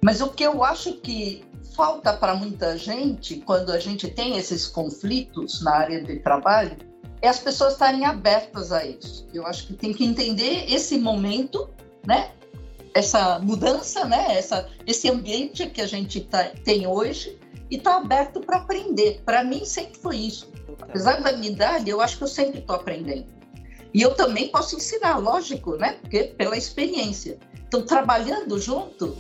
Mas 0.03 0.21
o 0.21 0.29
que 0.29 0.43
eu 0.43 0.63
acho 0.63 0.93
que 0.93 1.43
falta 1.75 2.13
para 2.13 2.33
muita 2.33 2.77
gente, 2.77 3.38
quando 3.38 3.71
a 3.71 3.79
gente 3.79 4.07
tem 4.09 4.38
esses 4.38 4.67
conflitos 4.67 5.62
na 5.62 5.75
área 5.75 6.03
de 6.03 6.19
trabalho, 6.19 6.77
é 7.21 7.27
as 7.27 7.39
pessoas 7.39 7.74
estarem 7.74 8.05
abertas 8.05 8.71
a 8.71 8.86
isso. 8.86 9.27
Eu 9.33 9.45
acho 9.45 9.67
que 9.67 9.74
tem 9.74 9.93
que 9.93 10.03
entender 10.03 10.71
esse 10.71 10.97
momento, 10.97 11.69
né? 12.05 12.31
Essa 12.93 13.39
mudança, 13.39 14.05
né? 14.05 14.38
Essa, 14.38 14.69
esse 14.86 15.09
ambiente 15.09 15.67
que 15.67 15.81
a 15.81 15.88
gente 15.88 16.21
tá, 16.21 16.43
tem 16.63 16.88
hoje 16.88 17.38
e 17.69 17.77
tá 17.77 17.97
aberto 17.97 18.39
para 18.39 18.57
aprender. 18.57 19.21
Para 19.25 19.43
mim 19.43 19.65
sempre 19.65 19.97
foi 20.00 20.17
isso. 20.17 20.51
Apesar 20.81 21.21
da 21.21 21.33
minha 21.33 21.51
idade, 21.51 21.89
eu 21.89 22.01
acho 22.01 22.17
que 22.17 22.24
eu 22.24 22.27
sempre 22.27 22.59
estou 22.59 22.75
aprendendo. 22.75 23.25
E 23.93 24.01
eu 24.01 24.13
também 24.13 24.50
posso 24.50 24.75
ensinar, 24.75 25.17
lógico, 25.17 25.75
né? 25.75 25.97
Porque 26.01 26.24
pela 26.24 26.57
experiência. 26.57 27.39
Então, 27.67 27.81
trabalhando 27.81 28.59
junto, 28.59 29.17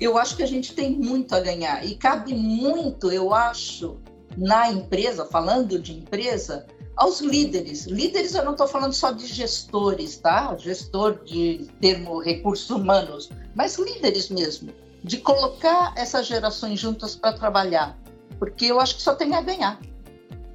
eu 0.00 0.18
acho 0.18 0.36
que 0.36 0.42
a 0.42 0.46
gente 0.46 0.74
tem 0.74 0.90
muito 0.90 1.34
a 1.34 1.40
ganhar. 1.40 1.84
E 1.84 1.94
cabe 1.94 2.34
muito, 2.34 3.10
eu 3.12 3.34
acho, 3.34 3.98
na 4.36 4.70
empresa, 4.70 5.26
falando 5.26 5.78
de 5.78 5.92
empresa, 5.92 6.66
aos 6.96 7.20
líderes. 7.20 7.86
Líderes, 7.86 8.34
eu 8.34 8.44
não 8.44 8.52
estou 8.52 8.66
falando 8.66 8.92
só 8.92 9.10
de 9.10 9.26
gestores, 9.26 10.16
tá? 10.18 10.56
Gestor 10.56 11.22
de 11.24 11.66
termo 11.80 12.18
recursos 12.18 12.70
humanos, 12.70 13.30
mas 13.54 13.78
líderes 13.78 14.28
mesmo, 14.28 14.70
de 15.02 15.18
colocar 15.18 15.92
essas 15.96 16.26
gerações 16.26 16.78
juntas 16.80 17.14
para 17.14 17.32
trabalhar, 17.32 17.98
porque 18.38 18.66
eu 18.66 18.80
acho 18.80 18.96
que 18.96 19.02
só 19.02 19.14
tem 19.14 19.34
a 19.34 19.42
ganhar. 19.42 19.80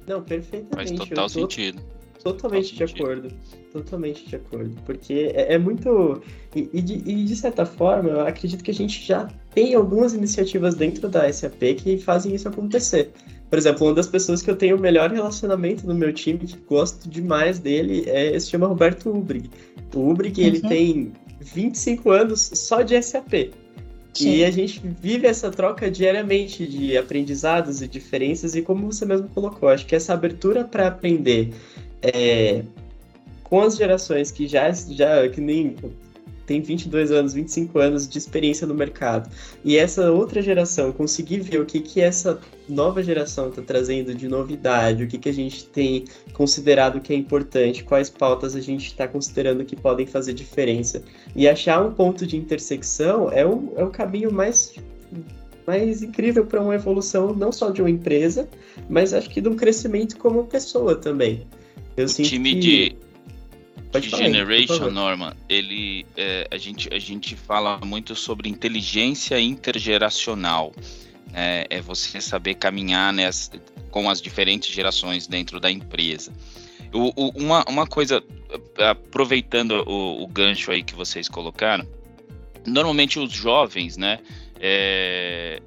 Não, 0.06 0.22
perfeitamente. 0.22 0.96
Faz 0.96 1.08
total 1.08 1.28
sentido. 1.28 1.82
Totalmente 2.22 2.74
de 2.74 2.84
acordo. 2.84 3.32
Totalmente 3.72 4.26
de 4.26 4.36
acordo. 4.36 4.76
Porque 4.84 5.32
é, 5.34 5.54
é 5.54 5.58
muito. 5.58 6.22
E, 6.54 6.68
e, 6.72 6.82
de, 6.82 6.94
e, 6.94 7.24
de, 7.24 7.36
certa 7.36 7.64
forma, 7.64 8.10
eu 8.10 8.20
acredito 8.20 8.62
que 8.62 8.70
a 8.70 8.74
gente 8.74 9.02
já 9.02 9.28
tem 9.54 9.74
algumas 9.74 10.12
iniciativas 10.12 10.74
dentro 10.74 11.08
da 11.08 11.32
SAP 11.32 11.60
que 11.78 11.98
fazem 11.98 12.34
isso 12.34 12.48
acontecer. 12.48 13.10
Por 13.50 13.58
exemplo, 13.58 13.88
uma 13.88 13.94
das 13.94 14.06
pessoas 14.06 14.40
que 14.40 14.48
eu 14.48 14.54
tenho 14.54 14.76
o 14.76 14.80
melhor 14.80 15.10
relacionamento 15.10 15.84
no 15.84 15.92
meu 15.92 16.12
time, 16.12 16.38
que 16.38 16.56
gosto 16.68 17.08
demais 17.08 17.58
dele, 17.58 18.04
é, 18.06 18.38
se 18.38 18.48
chama 18.48 18.68
Roberto 18.68 19.10
Ubrig. 19.10 19.50
O 19.92 20.08
Ubrig, 20.08 20.40
uhum. 20.40 20.46
ele 20.46 20.60
tem 20.60 21.12
25 21.40 22.10
anos 22.10 22.48
só 22.54 22.82
de 22.82 23.02
SAP. 23.02 23.50
Sim. 24.14 24.36
E 24.36 24.44
a 24.44 24.50
gente 24.52 24.80
vive 25.00 25.26
essa 25.26 25.50
troca 25.50 25.90
diariamente 25.90 26.64
de 26.64 26.96
aprendizados 26.96 27.82
e 27.82 27.88
diferenças, 27.88 28.54
e 28.54 28.62
como 28.62 28.92
você 28.92 29.04
mesmo 29.04 29.28
colocou, 29.28 29.68
acho 29.68 29.84
que 29.84 29.96
essa 29.96 30.14
abertura 30.14 30.64
para 30.64 30.86
aprender 30.86 31.52
é, 32.02 32.62
com 33.42 33.60
as 33.60 33.76
gerações 33.76 34.30
que 34.30 34.46
já, 34.46 34.70
já 34.70 35.28
que 35.28 35.40
nem 35.40 35.74
tem 36.50 36.60
22 36.60 37.12
anos, 37.12 37.32
25 37.32 37.78
anos 37.78 38.08
de 38.08 38.18
experiência 38.18 38.66
no 38.66 38.74
mercado, 38.74 39.30
e 39.64 39.76
essa 39.76 40.10
outra 40.10 40.42
geração 40.42 40.90
conseguir 40.90 41.38
ver 41.38 41.60
o 41.60 41.64
que, 41.64 41.78
que 41.78 42.00
essa 42.00 42.40
nova 42.68 43.04
geração 43.04 43.50
está 43.50 43.62
trazendo 43.62 44.12
de 44.12 44.26
novidade, 44.26 45.04
o 45.04 45.06
que, 45.06 45.16
que 45.16 45.28
a 45.28 45.32
gente 45.32 45.64
tem 45.66 46.06
considerado 46.32 47.00
que 47.00 47.12
é 47.12 47.16
importante, 47.16 47.84
quais 47.84 48.10
pautas 48.10 48.56
a 48.56 48.60
gente 48.60 48.86
está 48.86 49.06
considerando 49.06 49.64
que 49.64 49.76
podem 49.76 50.08
fazer 50.08 50.32
diferença, 50.32 51.04
e 51.36 51.48
achar 51.48 51.86
um 51.86 51.92
ponto 51.92 52.26
de 52.26 52.36
intersecção 52.36 53.30
é 53.30 53.46
o, 53.46 53.72
é 53.76 53.84
o 53.84 53.90
caminho 53.90 54.32
mais 54.32 54.74
mais 55.64 56.02
incrível 56.02 56.44
para 56.44 56.60
uma 56.60 56.74
evolução 56.74 57.32
não 57.32 57.52
só 57.52 57.70
de 57.70 57.80
uma 57.80 57.90
empresa, 57.90 58.48
mas 58.88 59.14
acho 59.14 59.30
que 59.30 59.40
de 59.40 59.48
um 59.48 59.54
crescimento 59.54 60.16
como 60.16 60.44
pessoa 60.46 60.96
também. 60.96 61.46
Eu 61.96 62.06
o 62.06 62.08
time 62.08 62.54
que... 62.54 62.60
de 62.60 62.96
Generation, 63.98 64.90
Norman, 64.90 65.34
ele, 65.48 66.06
é, 66.16 66.46
a, 66.50 66.56
gente, 66.56 66.92
a 66.92 66.98
gente 66.98 67.34
fala 67.34 67.78
muito 67.84 68.14
sobre 68.14 68.48
inteligência 68.48 69.40
intergeracional. 69.40 70.72
É, 71.32 71.66
é 71.70 71.80
você 71.80 72.20
saber 72.20 72.54
caminhar 72.54 73.12
nessa, 73.12 73.52
com 73.90 74.08
as 74.10 74.20
diferentes 74.20 74.72
gerações 74.72 75.26
dentro 75.26 75.60
da 75.60 75.70
empresa. 75.70 76.32
O, 76.92 77.12
o, 77.14 77.30
uma, 77.36 77.64
uma 77.68 77.86
coisa, 77.86 78.22
aproveitando 78.78 79.84
o, 79.86 80.22
o, 80.22 80.26
gancho 80.26 80.72
aí 80.72 80.82
que 80.82 80.94
vocês 80.94 81.28
colocaram, 81.28 81.86
normalmente 82.66 83.18
os 83.18 83.32
jovens, 83.32 83.96
né, 83.96 84.18
é, 84.58 85.62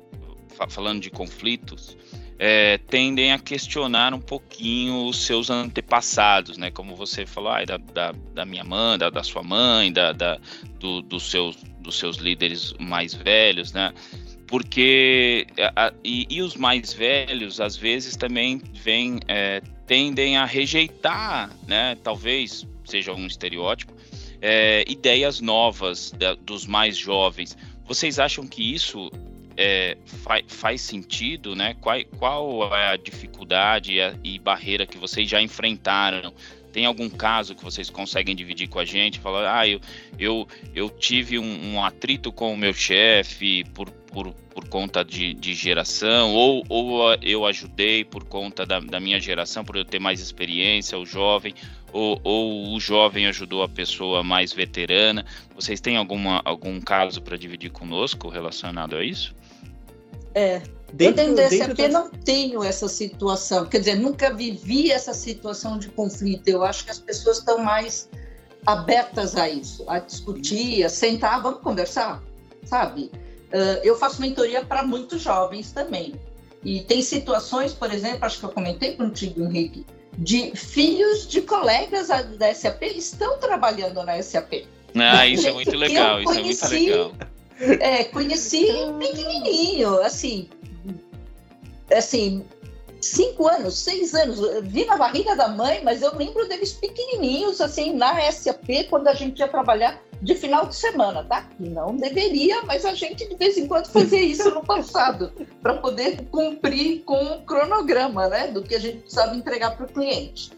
falando 0.70 1.02
de 1.02 1.10
conflitos, 1.10 1.96
é, 2.40 2.78
tendem 2.78 3.32
a 3.32 3.40
questionar 3.40 4.14
um 4.14 4.20
pouquinho 4.20 5.06
os 5.06 5.26
seus 5.26 5.50
antepassados, 5.50 6.58
né? 6.58 6.72
Como 6.72 6.96
você 6.96 7.26
falou, 7.26 7.52
ah, 7.52 7.64
da, 7.64 7.78
da, 7.78 8.14
da, 8.34 8.46
minha 8.46 8.64
mãe, 8.64 8.98
da, 8.98 9.10
da 9.10 9.24
sua 9.24 9.44
mãe, 9.44 9.92
da, 9.92 10.12
da 10.12 10.40
do, 10.80 11.02
dos, 11.02 11.30
seus, 11.30 11.56
dos 11.80 11.98
seus 11.98 12.18
líderes 12.18 12.74
mais 12.80 13.14
velhos, 13.14 13.72
né? 13.72 13.94
Porque 14.48 15.48
a, 15.76 15.94
e, 16.04 16.28
e, 16.30 16.42
os 16.42 16.56
mais 16.56 16.94
velhos 16.94 17.60
às 17.60 17.76
vezes 17.76 18.16
também 18.16 18.62
vem, 18.74 19.20
é, 19.28 19.62
tendem 19.88 20.38
a 20.38 20.46
rejeitar, 20.46 21.50
né? 21.68 21.96
Talvez 22.04 22.68
seja 22.86 23.14
um 23.14 23.26
estereótipo, 23.26 23.94
é, 24.42 24.84
ideias 24.88 25.40
novas 25.40 26.12
da, 26.12 26.36
dos 26.36 26.66
mais 26.66 26.98
jovens. 26.98 27.58
Vocês 27.86 28.20
acham 28.20 28.46
que 28.46 28.74
isso 28.74 29.10
é, 29.58 29.98
faz, 30.06 30.44
faz 30.48 30.82
sentido, 30.82 31.56
né? 31.56 31.76
Qual, 31.80 31.98
qual 32.18 32.76
é 32.76 32.90
a 32.90 32.98
dificuldade 32.98 33.94
e, 33.94 34.02
a, 34.02 34.16
e 34.24 34.40
barreira 34.40 34.86
que 34.86 34.98
vocês 34.98 35.30
já 35.30 35.42
enfrentaram? 35.42 36.34
Tem 36.72 36.88
algum 36.88 37.08
caso 37.08 37.54
que 37.54 37.64
vocês 37.64 37.88
conseguem 37.92 38.36
dividir 38.36 38.68
com 38.68 38.80
a 38.80 38.86
gente? 38.86 39.20
Falar, 39.20 39.60
ah, 39.60 39.68
eu, 39.68 39.80
eu, 40.18 40.48
eu 40.74 40.90
tive 40.90 41.38
um, 41.38 41.74
um 41.74 41.84
atrito 41.84 42.32
com 42.32 42.52
o 42.52 42.58
meu 42.58 42.74
chefe 42.74 43.64
por, 43.76 43.92
por, 43.92 44.34
por 44.34 44.68
conta 44.68 45.06
de, 45.06 45.36
de 45.36 45.54
geração, 45.54 46.34
ou, 46.34 46.64
ou 46.68 47.14
eu 47.22 47.46
ajudei 47.46 48.04
por 48.04 48.24
conta 48.24 48.66
da, 48.66 48.80
da 48.80 49.00
minha 49.00 49.20
geração, 49.20 49.64
por 49.64 49.76
eu 49.76 49.86
ter 49.86 50.00
mais 50.00 50.20
experiência, 50.20 50.98
o 50.98 51.06
jovem, 51.06 51.54
ou, 51.94 52.20
ou 52.24 52.76
o 52.76 52.80
jovem 52.80 53.28
ajudou 53.28 53.64
a 53.64 53.70
pessoa 53.70 54.24
mais 54.24 54.52
veterana. 54.52 55.26
Vocês 55.56 55.80
têm 55.80 55.96
alguma, 55.96 56.42
algum 56.44 56.82
caso 56.82 57.22
para 57.22 57.38
dividir 57.38 57.70
conosco 57.70 58.28
relacionado 58.28 58.96
a 58.96 59.04
isso? 59.04 59.34
É. 60.34 60.62
Dentro, 60.92 61.24
eu 61.24 61.36
dentro 61.36 61.74
DSAP 61.74 61.88
não 61.88 62.10
tenho 62.10 62.64
essa 62.64 62.88
situação, 62.88 63.66
quer 63.66 63.80
dizer, 63.80 63.96
nunca 63.96 64.32
vivi 64.32 64.92
essa 64.92 65.14
situação 65.14 65.80
de 65.80 65.90
conflito. 65.90 66.48
Eu 66.48 66.64
acho 66.64 66.86
que 66.86 66.92
as 66.92 67.00
pessoas 67.00 67.40
estão 67.40 67.58
mais 67.58 68.10
abertas 68.66 69.36
a 69.36 69.50
isso, 69.50 69.84
a 69.90 70.00
discutir, 70.00 70.84
a 70.84 70.90
sentar, 70.90 71.42
vamos 71.42 71.62
conversar, 71.62 72.22
sabe? 72.64 73.12
Uh, 73.52 73.82
eu 73.84 73.96
faço 73.98 74.22
mentoria 74.22 74.64
para 74.64 74.84
muitos 74.84 75.22
jovens 75.22 75.72
também. 75.72 76.14
E 76.64 76.82
tem 76.82 77.02
situações, 77.02 77.74
por 77.74 77.92
exemplo, 77.92 78.20
acho 78.26 78.40
que 78.40 78.46
eu 78.46 78.50
comentei 78.50 78.96
contigo, 78.96 79.44
Henrique, 79.44 79.86
de 80.18 80.56
filhos 80.56 81.28
de 81.28 81.42
colegas 81.42 82.08
da 82.38 82.54
SAP 82.54 82.84
estão 82.84 83.38
trabalhando 83.40 84.04
na 84.04 84.22
SAP. 84.22 84.66
Ah, 84.96 85.26
isso 85.26 85.48
é 85.48 85.52
muito 85.52 85.76
legal, 85.76 86.22
isso 86.22 86.34
conheci, 86.34 86.92
é 86.92 86.98
muito 86.98 87.18
legal. 87.18 87.34
É, 87.80 88.04
conheci 88.06 88.68
pequenininho, 89.00 90.02
assim, 90.02 90.50
assim, 91.92 92.46
cinco 93.02 93.48
anos, 93.48 93.78
seis 93.78 94.14
anos. 94.14 94.40
Vi 94.64 94.86
na 94.86 94.98
barriga 94.98 95.36
da 95.36 95.48
mãe, 95.48 95.82
mas 95.84 96.02
eu 96.02 96.16
lembro 96.16 96.48
deles 96.48 96.74
pequenininhos, 96.74 97.62
assim, 97.62 97.94
na 97.94 98.20
SAP, 98.32 98.88
quando 98.90 99.08
a 99.08 99.14
gente 99.14 99.40
ia 99.40 99.48
trabalhar 99.48 100.02
de 100.24 100.36
final 100.36 100.66
de 100.68 100.76
semana, 100.76 101.24
tá? 101.24 101.48
Não 101.60 101.96
deveria, 101.96 102.62
mas 102.64 102.86
a 102.86 102.94
gente 102.94 103.28
de 103.28 103.36
vez 103.36 103.58
em 103.58 103.68
quando 103.68 103.88
fazia 103.88 104.22
isso 104.22 104.50
no 104.52 104.64
passado, 104.64 105.32
para 105.62 105.76
poder 105.76 106.26
cumprir 106.32 107.04
com 107.04 107.22
o 107.24 107.42
cronograma, 107.42 108.28
né? 108.30 108.48
Do 108.48 108.64
que 108.64 108.76
a 108.76 108.80
gente 108.80 109.00
precisava 109.00 109.36
entregar 109.36 109.76
para 109.76 109.86
o 109.86 109.90
cliente. 109.90 110.52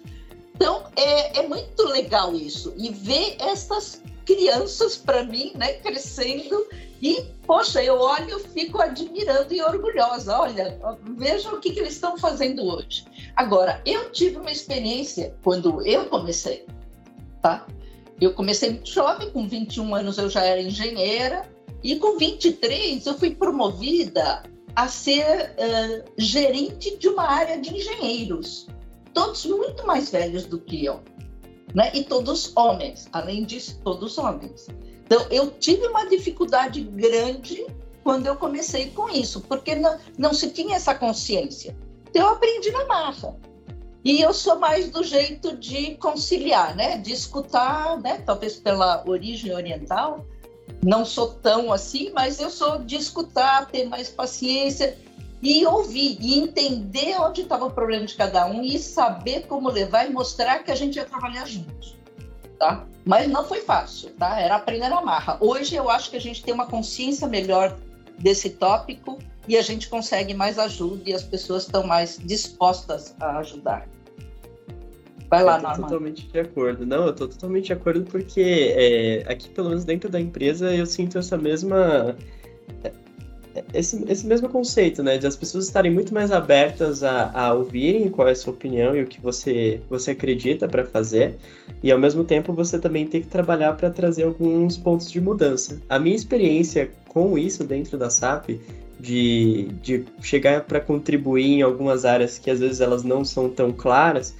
Então, 0.55 0.83
é, 0.95 1.39
é 1.39 1.47
muito 1.47 1.83
legal 1.87 2.33
isso. 2.35 2.73
E 2.77 2.89
ver 2.89 3.35
essas 3.39 4.01
crianças, 4.25 4.95
para 4.95 5.23
mim, 5.23 5.51
né, 5.55 5.73
crescendo 5.73 6.65
e, 7.01 7.23
poxa, 7.45 7.83
eu 7.83 7.99
olho, 7.99 8.39
fico 8.39 8.81
admirando 8.81 9.53
e 9.53 9.61
orgulhosa. 9.61 10.39
Olha, 10.39 10.79
vejam 11.17 11.55
o 11.55 11.59
que, 11.59 11.71
que 11.71 11.79
eles 11.79 11.93
estão 11.93 12.17
fazendo 12.17 12.63
hoje. 12.63 13.05
Agora, 13.35 13.81
eu 13.85 14.11
tive 14.11 14.37
uma 14.37 14.51
experiência 14.51 15.35
quando 15.43 15.85
eu 15.85 16.05
comecei, 16.05 16.65
tá? 17.41 17.65
Eu 18.19 18.33
comecei 18.33 18.69
muito 18.71 18.89
jovem, 18.89 19.29
com 19.31 19.47
21 19.47 19.93
anos 19.93 20.17
eu 20.17 20.29
já 20.29 20.43
era 20.43 20.61
engenheira, 20.61 21.49
e 21.83 21.95
com 21.97 22.17
23 22.17 23.05
eu 23.05 23.17
fui 23.17 23.35
promovida 23.35 24.43
a 24.75 24.87
ser 24.87 25.51
uh, 25.51 26.11
gerente 26.17 26.97
de 26.97 27.07
uma 27.07 27.23
área 27.23 27.59
de 27.59 27.73
engenheiros, 27.75 28.67
todos 29.13 29.45
muito 29.45 29.85
mais 29.85 30.09
velhos 30.09 30.45
do 30.45 30.59
que 30.59 30.83
eu, 30.83 31.01
né? 31.73 31.91
E 31.93 32.03
todos 32.03 32.51
homens, 32.55 33.07
além 33.11 33.43
disso, 33.43 33.79
todos 33.83 34.17
homens. 34.17 34.67
Então, 35.05 35.25
eu 35.29 35.51
tive 35.51 35.87
uma 35.87 36.05
dificuldade 36.05 36.81
grande 36.81 37.65
quando 38.03 38.25
eu 38.27 38.35
comecei 38.35 38.89
com 38.91 39.09
isso, 39.09 39.41
porque 39.41 39.75
não, 39.75 39.97
não 40.17 40.33
se 40.33 40.49
tinha 40.49 40.75
essa 40.75 40.95
consciência. 40.95 41.75
Então, 42.09 42.23
eu 42.23 42.29
aprendi 42.29 42.71
na 42.71 42.85
marra. 42.85 43.35
E 44.05 44.21
eu 44.21 44.33
sou 44.33 44.59
mais 44.59 44.89
do 44.91 45.03
jeito 45.03 45.57
de 45.57 45.95
conciliar, 45.95 46.75
né? 46.75 46.97
De 46.99 47.11
escutar, 47.11 47.99
né? 47.99 48.21
Talvez 48.25 48.55
pela 48.55 49.03
origem 49.05 49.51
oriental, 49.51 50.25
não 50.83 51.03
sou 51.03 51.33
tão 51.33 51.73
assim, 51.73 52.11
mas 52.13 52.39
eu 52.39 52.51
sou 52.51 52.77
de 52.77 52.95
escutar, 52.95 53.65
ter 53.65 53.85
mais 53.89 54.07
paciência 54.07 54.95
e 55.41 55.65
ouvir 55.65 56.17
e 56.21 56.39
entender 56.39 57.19
onde 57.19 57.41
estava 57.41 57.65
o 57.65 57.71
problema 57.71 58.05
de 58.05 58.15
cada 58.15 58.45
um 58.45 58.63
e 58.63 58.77
saber 58.77 59.47
como 59.47 59.69
levar 59.69 60.07
e 60.07 60.13
mostrar 60.13 60.59
que 60.59 60.71
a 60.71 60.75
gente 60.75 60.97
ia 60.97 61.05
trabalhar 61.05 61.45
juntos 61.45 61.95
tá? 62.57 62.85
Mas 63.05 63.27
não 63.27 63.45
foi 63.45 63.61
fácil, 63.61 64.09
tá? 64.11 64.39
Era 64.39 64.55
aprender 64.55 64.89
na 64.89 65.01
marra. 65.01 65.37
Hoje 65.39 65.75
eu 65.75 65.89
acho 65.89 66.09
que 66.09 66.17
a 66.17 66.21
gente 66.21 66.43
tem 66.43 66.53
uma 66.53 66.65
consciência 66.65 67.27
melhor 67.27 67.77
desse 68.17 68.49
tópico 68.49 69.19
e 69.47 69.57
a 69.57 69.61
gente 69.61 69.89
consegue 69.89 70.33
mais 70.33 70.57
ajuda 70.57 71.03
e 71.05 71.13
as 71.13 71.23
pessoas 71.23 71.63
estão 71.63 71.85
mais 71.85 72.17
dispostas 72.17 73.15
a 73.19 73.37
ajudar. 73.39 73.87
Vai 75.35 75.43
lá, 75.43 75.61
Norma. 75.61 75.83
totalmente 75.83 76.27
de 76.27 76.39
acordo. 76.39 76.85
Não, 76.85 77.07
eu 77.07 77.13
tô 77.13 77.27
totalmente 77.27 77.65
de 77.65 77.73
acordo 77.73 78.03
porque 78.03 78.73
é, 78.75 79.23
aqui, 79.31 79.49
pelo 79.49 79.69
menos 79.69 79.83
dentro 79.83 80.09
da 80.09 80.19
empresa, 80.19 80.73
eu 80.73 80.85
sinto 80.85 81.17
essa 81.17 81.37
mesma 81.37 82.15
esse, 83.73 84.03
esse 84.09 84.25
mesmo 84.25 84.49
conceito, 84.49 85.03
né? 85.03 85.17
De 85.17 85.27
as 85.27 85.35
pessoas 85.35 85.65
estarem 85.65 85.91
muito 85.91 86.13
mais 86.13 86.31
abertas 86.31 87.03
a, 87.03 87.31
a 87.33 87.53
ouvirem 87.53 88.09
qual 88.09 88.27
é 88.27 88.31
a 88.31 88.35
sua 88.35 88.53
opinião 88.53 88.95
e 88.95 89.01
o 89.01 89.07
que 89.07 89.21
você, 89.21 89.81
você 89.89 90.11
acredita 90.11 90.67
para 90.67 90.85
fazer, 90.85 91.35
e 91.83 91.91
ao 91.91 91.99
mesmo 91.99 92.23
tempo 92.23 92.53
você 92.53 92.79
também 92.79 93.05
tem 93.05 93.21
que 93.21 93.27
trabalhar 93.27 93.73
para 93.73 93.89
trazer 93.89 94.23
alguns 94.23 94.77
pontos 94.77 95.11
de 95.11 95.21
mudança. 95.21 95.81
A 95.89 95.99
minha 95.99 96.15
experiência 96.15 96.91
com 97.07 97.37
isso 97.37 97.63
dentro 97.63 97.97
da 97.97 98.09
SAP, 98.09 98.59
de, 98.99 99.69
de 99.81 100.05
chegar 100.21 100.61
para 100.61 100.79
contribuir 100.79 101.45
em 101.45 101.61
algumas 101.61 102.05
áreas 102.05 102.37
que 102.37 102.49
às 102.49 102.59
vezes 102.59 102.81
elas 102.81 103.03
não 103.03 103.23
são 103.23 103.49
tão 103.49 103.71
claras, 103.71 104.35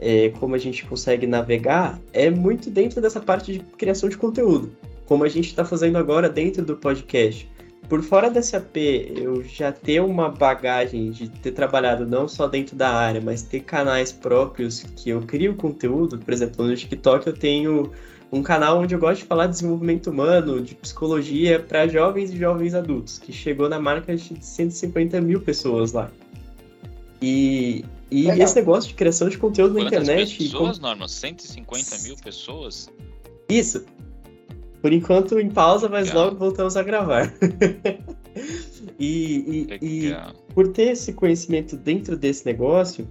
é, 0.00 0.30
como 0.40 0.54
a 0.54 0.58
gente 0.58 0.84
consegue 0.86 1.26
navegar, 1.26 2.00
é 2.12 2.30
muito 2.30 2.70
dentro 2.70 3.00
dessa 3.00 3.20
parte 3.20 3.52
de 3.52 3.58
criação 3.60 4.08
de 4.08 4.16
conteúdo, 4.16 4.72
como 5.06 5.22
a 5.22 5.28
gente 5.28 5.46
está 5.46 5.64
fazendo 5.64 5.98
agora 5.98 6.28
dentro 6.28 6.64
do 6.64 6.76
podcast 6.76 7.48
por 7.90 8.02
fora 8.02 8.30
da 8.30 8.40
SAP, 8.40 8.76
eu 9.16 9.42
já 9.42 9.72
ter 9.72 10.00
uma 10.00 10.28
bagagem 10.28 11.10
de 11.10 11.28
ter 11.28 11.50
trabalhado 11.50 12.06
não 12.06 12.28
só 12.28 12.46
dentro 12.46 12.76
da 12.76 12.88
área, 12.88 13.20
mas 13.20 13.42
ter 13.42 13.60
canais 13.60 14.12
próprios 14.12 14.84
que 14.94 15.10
eu 15.10 15.20
crio 15.22 15.56
conteúdo. 15.56 16.16
Por 16.16 16.32
exemplo, 16.32 16.64
no 16.64 16.76
TikTok 16.76 17.26
eu 17.26 17.32
tenho 17.32 17.90
um 18.30 18.44
canal 18.44 18.78
onde 18.78 18.94
eu 18.94 18.98
gosto 19.00 19.22
de 19.22 19.24
falar 19.26 19.46
de 19.46 19.54
desenvolvimento 19.54 20.08
humano, 20.08 20.60
de 20.60 20.76
psicologia 20.76 21.58
para 21.58 21.88
jovens 21.88 22.30
e 22.30 22.36
jovens 22.36 22.74
adultos, 22.74 23.18
que 23.18 23.32
chegou 23.32 23.68
na 23.68 23.80
marca 23.80 24.14
de 24.14 24.36
150 24.40 25.20
mil 25.20 25.40
pessoas 25.40 25.92
lá. 25.92 26.12
E, 27.20 27.84
e 28.10 28.28
esse 28.28 28.56
negócio 28.56 28.88
de 28.88 28.94
criação 28.94 29.28
de 29.28 29.38
conteúdo 29.38 29.74
Quantas 29.74 29.92
na 29.92 30.14
internet. 30.14 30.36
pessoas. 30.36 30.78
Norma? 30.78 31.08
150 31.08 31.98
mil 32.02 32.16
pessoas? 32.16 32.90
Isso. 33.48 33.84
Por 34.82 34.92
enquanto 34.92 35.38
em 35.38 35.50
pausa, 35.50 35.88
mas 35.88 36.08
Legal. 36.08 36.24
logo 36.24 36.36
voltamos 36.36 36.76
a 36.76 36.82
gravar. 36.82 37.34
e, 38.98 39.68
e, 39.80 40.08
e, 40.08 40.16
por 40.54 40.68
ter 40.68 40.92
esse 40.92 41.12
conhecimento 41.12 41.76
dentro 41.76 42.16
desse 42.16 42.46
negócio 42.46 43.06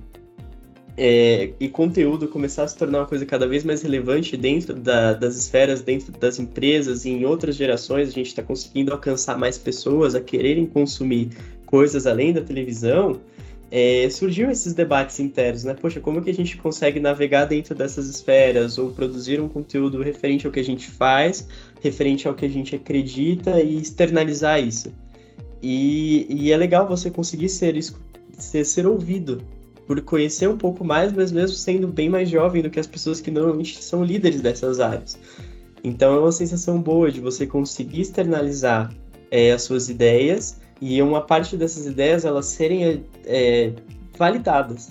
é, 0.97 1.53
e 1.59 1.69
conteúdo 1.69 2.27
começar 2.27 2.63
a 2.63 2.67
se 2.67 2.75
tornar 2.75 2.99
uma 2.99 3.05
coisa 3.05 3.25
cada 3.25 3.47
vez 3.47 3.63
mais 3.63 3.81
relevante 3.81 4.35
dentro 4.35 4.73
da, 4.73 5.13
das 5.13 5.38
esferas, 5.38 5.81
dentro 5.81 6.12
das 6.12 6.39
empresas 6.39 7.05
e 7.05 7.09
em 7.09 7.25
outras 7.25 7.55
gerações, 7.55 8.09
a 8.09 8.12
gente 8.12 8.27
está 8.27 8.43
conseguindo 8.43 8.91
alcançar 8.91 9.38
mais 9.38 9.57
pessoas 9.57 10.13
a 10.13 10.19
quererem 10.19 10.65
consumir 10.65 11.29
coisas 11.65 12.05
além 12.05 12.33
da 12.33 12.41
televisão 12.41 13.21
é, 13.71 14.10
surgiu 14.10 14.49
esses 14.49 14.73
debates 14.73 15.19
internos, 15.19 15.63
né? 15.63 15.75
Poxa, 15.75 15.99
como 15.99 16.21
que 16.21 16.29
a 16.29 16.34
gente 16.34 16.58
consegue 16.58 16.99
navegar 16.99 17.45
dentro 17.45 17.75
dessas 17.75 18.08
esferas 18.08 18.77
ou 18.77 18.91
produzir 18.91 19.39
um 19.39 19.47
conteúdo 19.47 20.01
referente 20.01 20.47
ao 20.47 20.51
que 20.51 20.60
a 20.60 20.63
gente 20.63 20.89
faz, 20.89 21.47
referente 21.82 22.27
ao 22.27 22.34
que 22.34 22.45
a 22.45 22.49
gente 22.49 22.75
acredita 22.75 23.62
e 23.62 23.77
externalizar 23.77 24.62
isso. 24.62 24.91
E, 25.62 26.25
e 26.29 26.51
é 26.51 26.58
legal 26.58 26.88
você 26.88 27.12
conseguir 27.12 27.49
ser, 27.49 27.77
ser, 28.38 28.65
ser 28.65 28.88
ouvido 28.88 29.43
por 29.86 30.01
conhecer 30.01 30.47
um 30.47 30.58
pouco 30.58 30.84
mais, 30.84 31.12
mas 31.12 31.32
mesmo 31.32 31.55
sendo 31.55 31.88
bem 31.88 32.10
mais 32.10 32.29
jovem 32.29 32.62
do 32.62 32.69
que 32.69 32.79
as 32.79 32.88
pessoas 32.88 33.19
que 33.19 33.29
normalmente 33.29 33.84
são 33.84 34.03
líderes 34.03 34.41
dessas 34.41 34.79
áreas. 34.79 35.17
Então 35.84 36.15
é 36.15 36.19
uma 36.19 36.32
sensação 36.32 36.82
boa 36.82 37.12
de 37.12 37.19
você 37.19 37.45
conseguir 37.45 38.01
externalizar 38.01 38.93
é, 39.32 39.51
as 39.51 39.63
suas 39.63 39.89
ideias 39.89 40.60
e 40.81 41.01
uma 41.01 41.21
parte 41.21 41.57
dessas 41.57 41.85
ideias 41.85 42.25
elas 42.25 42.45
serem 42.45 43.03
é, 43.25 43.73
validadas 44.17 44.89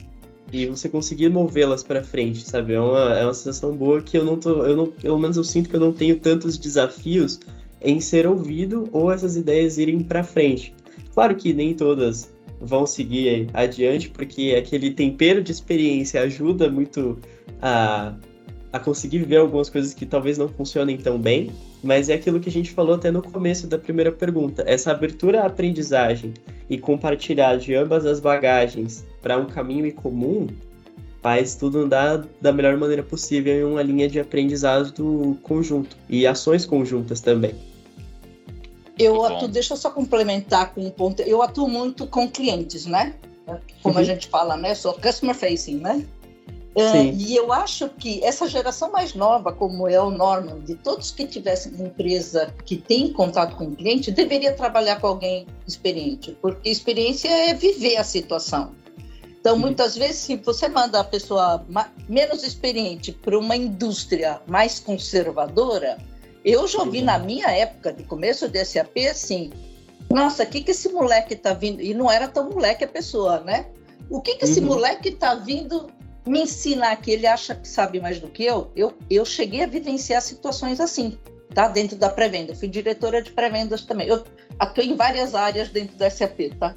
e 0.53 0.67
você 0.67 0.89
conseguir 0.89 1.29
movê-las 1.29 1.83
para 1.83 2.03
frente, 2.03 2.49
sabe? 2.49 2.73
É 2.73 2.81
uma, 2.81 3.15
é 3.15 3.25
uma 3.25 3.35
sensação 3.35 3.77
boa 3.77 4.01
que 4.01 4.17
eu 4.17 4.25
não 4.25 4.37
tô, 4.39 4.65
eu 4.65 4.77
não, 4.77 4.87
pelo 4.87 5.19
menos 5.19 5.37
eu 5.37 5.45
sinto 5.45 5.69
que 5.69 5.77
eu 5.77 5.81
não 5.81 5.93
tenho 5.93 6.19
tantos 6.19 6.57
desafios 6.57 7.41
em 7.83 8.01
ser 8.01 8.27
ouvido 8.27 8.89
ou 8.93 9.13
essas 9.13 9.37
ideias 9.37 9.79
irem 9.79 10.01
para 10.01 10.25
frente. 10.25 10.75
Claro 11.15 11.35
que 11.37 11.53
nem 11.53 11.75
todas 11.75 12.33
vão 12.61 12.87
seguir 12.87 13.49
adiante, 13.53 14.09
porque 14.09 14.55
aquele 14.59 14.91
tempero 14.91 15.43
de 15.43 15.53
experiência 15.53 16.23
ajuda 16.23 16.71
muito 16.71 17.19
a, 17.63 18.15
a 18.79 18.85
conseguir 18.85 19.19
ver 19.19 19.37
algumas 19.37 19.69
coisas 19.69 19.93
que 19.93 20.07
talvez 20.07 20.39
não 20.39 20.49
funcionem 20.49 20.97
tão 20.97 21.19
bem, 21.19 21.53
mas 21.83 22.09
é 22.09 22.15
aquilo 22.15 22.41
que 22.41 22.49
a 22.49 22.53
gente 22.53 22.71
falou 22.71 22.95
até 22.95 23.11
no 23.11 23.23
começo 23.23 23.67
da 23.67 23.79
primeira 23.79 24.11
pergunta. 24.11 24.65
Essa 24.67 24.93
abertura 24.93 25.43
à 25.43 25.47
aprendizagem 25.47 26.33
e 26.71 26.79
compartilhar 26.79 27.57
de 27.57 27.75
ambas 27.75 28.07
as 28.07 28.21
bagagens 28.21 29.05
para 29.21 29.37
um 29.37 29.47
caminho 29.47 29.87
em 29.87 29.91
comum 29.91 30.47
faz 31.21 31.57
tudo 31.57 31.81
andar 31.81 32.25
da 32.41 32.53
melhor 32.53 32.77
maneira 32.77 33.03
possível 33.03 33.53
em 33.53 33.65
uma 33.65 33.83
linha 33.83 34.09
de 34.09 34.21
aprendizado 34.21 35.37
conjunto 35.43 35.97
e 36.09 36.27
ações 36.27 36.65
conjuntas 36.65 37.21
também. 37.21 37.55
Eu 38.99 39.25
atuo, 39.25 39.49
deixa 39.49 39.75
eu 39.75 39.77
só 39.77 39.91
complementar 39.91 40.75
com 40.75 40.85
um 40.85 40.91
ponto. 40.91 41.23
Eu 41.23 41.41
atuo 41.41 41.69
muito 41.69 42.07
com 42.07 42.29
clientes, 42.29 42.87
né? 42.87 43.15
Como 43.83 43.95
uhum. 43.95 44.01
a 44.01 44.05
gente 44.05 44.27
fala, 44.27 44.57
né? 44.57 44.75
Sou 44.75 44.93
customer 44.95 45.35
facing, 45.35 45.79
né? 45.79 46.05
É, 46.81 47.05
e 47.05 47.35
eu 47.35 47.53
acho 47.53 47.89
que 47.89 48.23
essa 48.25 48.47
geração 48.47 48.91
mais 48.93 49.15
nova, 49.15 49.53
como 49.53 49.89
é 49.89 50.01
o 50.01 50.11
Norman, 50.11 50.61
de 50.61 50.75
todos 50.75 51.11
que 51.11 51.27
tivessem 51.27 51.73
empresa 51.75 52.55
que 52.65 52.77
tem 52.77 53.13
contato 53.13 53.57
com 53.57 53.65
o 53.65 53.77
cliente, 53.77 54.11
deveria 54.11 54.53
trabalhar 54.53 55.01
com 55.01 55.09
alguém 55.09 55.47
experiente, 55.67 56.37
porque 56.41 56.69
experiência 56.69 57.29
é 57.29 57.55
viver 57.55 57.97
a 57.97 58.05
situação. 58.05 58.73
Então, 59.41 59.55
Sim. 59.57 59.63
muitas 59.63 59.97
vezes, 59.97 60.17
se 60.17 60.37
você 60.37 60.69
manda 60.69 61.01
a 61.01 61.05
pessoa 61.05 61.65
menos 62.09 62.43
experiente 62.43 63.13
para 63.13 63.39
uma 63.39 63.57
indústria 63.57 64.41
mais 64.47 64.81
conservadora, 64.81 65.99
eu 66.45 66.67
já 66.67 66.81
ouvi 66.81 67.03
na 67.03 67.19
minha 67.19 67.51
época, 67.51 67.93
de 67.93 68.05
começo 68.05 68.49
do 68.49 68.59
SAP, 68.65 68.97
assim, 69.11 69.51
nossa, 70.11 70.43
o 70.43 70.47
que, 70.47 70.63
que 70.63 70.71
esse 70.71 70.89
moleque 70.91 71.35
está 71.35 71.53
vindo? 71.53 71.83
E 71.83 71.93
não 71.95 72.11
era 72.11 72.27
tão 72.27 72.51
moleque 72.51 72.85
a 72.85 72.89
pessoa, 72.89 73.41
né? 73.41 73.67
O 74.11 74.21
que, 74.21 74.37
que 74.37 74.45
esse 74.45 74.61
uhum. 74.61 74.67
moleque 74.67 75.11
está 75.11 75.35
vindo 75.35 75.87
me 76.29 76.43
ensinar 76.43 76.97
que 76.97 77.11
ele 77.11 77.27
acha 77.27 77.55
que 77.55 77.67
sabe 77.67 78.01
mais 78.01 78.21
do 78.21 78.29
que 78.29 78.45
eu, 78.45 78.71
eu, 78.77 78.93
eu 79.09 79.25
cheguei 79.25 79.63
a 79.63 79.67
vivenciar 79.67 80.21
situações 80.23 80.81
assim, 80.81 81.19
tá? 81.55 81.69
Dentro 81.69 81.97
da 81.97 82.09
pré-venda. 82.09 82.55
Fui 82.55 82.69
diretora 82.69 83.23
de 83.23 83.33
pré-vendas 83.33 83.83
também. 83.83 84.09
Eu 84.09 84.25
atuei 84.59 84.89
em 84.89 84.97
várias 84.97 85.35
áreas 85.35 85.69
dentro 85.69 85.97
da 85.97 86.11
SAP, 86.11 86.53
tá? 86.59 86.75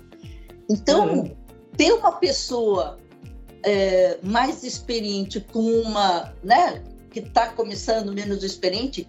Então, 0.70 1.14
uhum. 1.14 1.36
ter 1.76 1.92
uma 1.92 2.14
pessoa 2.14 2.98
é, 3.64 4.18
mais 4.24 4.64
experiente 4.64 5.40
com 5.40 5.60
uma, 5.60 6.34
né, 6.44 6.82
que 7.12 7.20
está 7.20 7.48
começando 7.48 8.14
menos 8.14 8.44
experiente, 8.44 9.08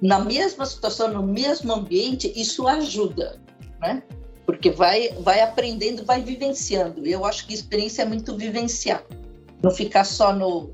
na 0.00 0.20
mesma 0.20 0.64
situação, 0.64 1.12
no 1.12 1.22
mesmo 1.22 1.72
ambiente, 1.72 2.32
isso 2.36 2.68
ajuda, 2.68 3.40
né? 3.80 4.02
Porque 4.46 4.70
vai, 4.70 5.08
vai 5.20 5.40
aprendendo, 5.40 6.04
vai 6.04 6.22
vivenciando. 6.22 7.04
Eu 7.04 7.24
acho 7.24 7.46
que 7.46 7.52
experiência 7.52 8.02
é 8.02 8.04
muito 8.04 8.36
vivenciar, 8.36 9.04
não 9.62 9.70
ficar 9.70 10.04
só 10.04 10.32
no, 10.32 10.70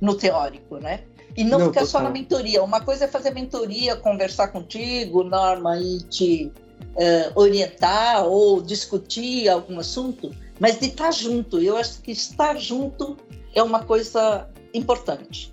no 0.00 0.14
teórico, 0.14 0.76
né? 0.78 1.00
E 1.36 1.44
não, 1.44 1.58
não 1.58 1.66
ficar 1.68 1.86
só 1.86 2.00
na 2.00 2.10
mentoria. 2.10 2.62
Uma 2.62 2.80
coisa 2.80 3.04
é 3.04 3.08
fazer 3.08 3.30
mentoria, 3.30 3.96
conversar 3.96 4.48
contigo, 4.48 5.22
Norma, 5.22 5.78
e 5.78 6.00
te 6.00 6.52
uh, 6.96 7.32
orientar 7.40 8.26
ou 8.26 8.60
discutir 8.60 9.48
algum 9.48 9.78
assunto, 9.78 10.34
mas 10.58 10.78
de 10.78 10.86
estar 10.86 11.12
junto. 11.12 11.60
Eu 11.60 11.76
acho 11.76 12.02
que 12.02 12.10
estar 12.10 12.56
junto 12.58 13.16
é 13.54 13.62
uma 13.62 13.84
coisa 13.84 14.48
importante. 14.74 15.52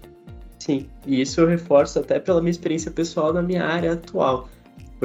Sim, 0.57 0.89
e 1.05 1.21
isso 1.21 1.39
eu 1.39 1.47
reforço 1.47 1.99
até 1.99 2.19
pela 2.19 2.41
minha 2.41 2.51
experiência 2.51 2.89
pessoal 2.89 3.31
na 3.31 3.41
minha 3.41 3.63
área 3.63 3.93
atual. 3.93 4.49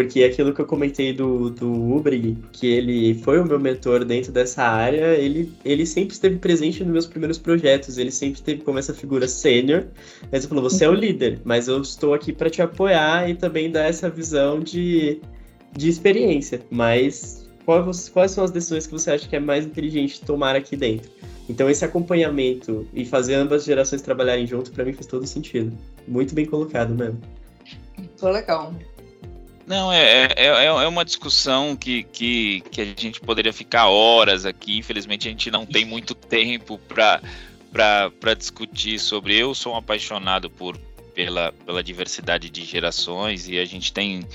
Porque 0.01 0.25
aquilo 0.25 0.55
que 0.55 0.63
eu 0.63 0.65
comentei 0.65 1.13
do, 1.13 1.51
do 1.51 1.71
Ubrig, 1.71 2.35
que 2.53 2.67
ele 2.67 3.13
foi 3.13 3.39
o 3.39 3.45
meu 3.45 3.61
mentor 3.61 4.03
dentro 4.03 4.33
dessa 4.33 4.63
área, 4.63 5.15
ele, 5.15 5.53
ele 5.63 5.85
sempre 5.85 6.15
esteve 6.15 6.39
presente 6.39 6.83
nos 6.83 6.91
meus 6.91 7.07
primeiros 7.07 7.37
projetos, 7.37 7.99
ele 7.99 8.11
sempre 8.11 8.37
esteve 8.37 8.63
como 8.63 8.79
essa 8.79 8.95
figura 8.95 9.29
sênior. 9.29 9.85
Mas 10.33 10.41
ele 10.41 10.49
falou: 10.49 10.65
você 10.65 10.87
é 10.87 10.89
o 10.89 10.95
líder, 10.95 11.43
mas 11.45 11.69
eu 11.69 11.83
estou 11.83 12.15
aqui 12.15 12.33
para 12.33 12.49
te 12.49 12.63
apoiar 12.63 13.29
e 13.29 13.35
também 13.35 13.71
dar 13.71 13.91
essa 13.91 14.09
visão 14.09 14.59
de, 14.59 15.21
de 15.77 15.91
experiência. 15.91 16.63
Mas 16.71 17.47
quais, 17.67 18.09
quais 18.09 18.31
são 18.31 18.43
as 18.43 18.51
decisões 18.51 18.87
que 18.87 18.93
você 18.95 19.11
acha 19.11 19.29
que 19.29 19.37
é 19.37 19.41
mais 19.41 19.67
inteligente 19.67 20.23
tomar 20.23 20.57
aqui 20.57 20.77
dentro? 20.77 21.11
Então 21.47 21.69
esse 21.69 21.85
acompanhamento 21.85 22.89
e 22.95 23.05
fazer 23.05 23.35
ambas 23.35 23.67
gerações 23.67 24.01
trabalharem 24.01 24.47
junto 24.47 24.73
para 24.73 24.83
mim 24.83 24.95
faz 24.95 25.07
todo 25.07 25.27
sentido. 25.27 25.77
Muito 26.09 26.35
bem 26.35 26.47
colocado 26.47 26.95
mesmo. 26.95 27.21
Muito 27.99 28.27
legal. 28.29 28.75
Não, 29.71 29.93
é, 29.93 30.25
é, 30.25 30.47
é, 30.47 30.65
é 30.65 30.89
uma 30.89 31.05
discussão 31.05 31.77
que, 31.77 32.03
que, 32.03 32.61
que 32.73 32.81
a 32.81 32.85
gente 32.85 33.21
poderia 33.21 33.53
ficar 33.53 33.87
horas 33.87 34.45
aqui. 34.45 34.77
Infelizmente 34.77 35.29
a 35.29 35.31
gente 35.31 35.49
não 35.49 35.65
tem 35.65 35.85
muito 35.85 36.13
tempo 36.13 36.77
para 36.77 38.35
discutir 38.37 38.99
sobre. 38.99 39.37
Eu 39.37 39.55
sou 39.55 39.75
um 39.75 39.77
apaixonado 39.77 40.51
por, 40.51 40.77
pela, 41.15 41.53
pela 41.65 41.85
diversidade 41.85 42.51
de 42.51 42.65
gerações 42.65 43.49
e 43.49 43.61
a 43.61 43.65
gente 43.65 43.93
tem 43.93 44.27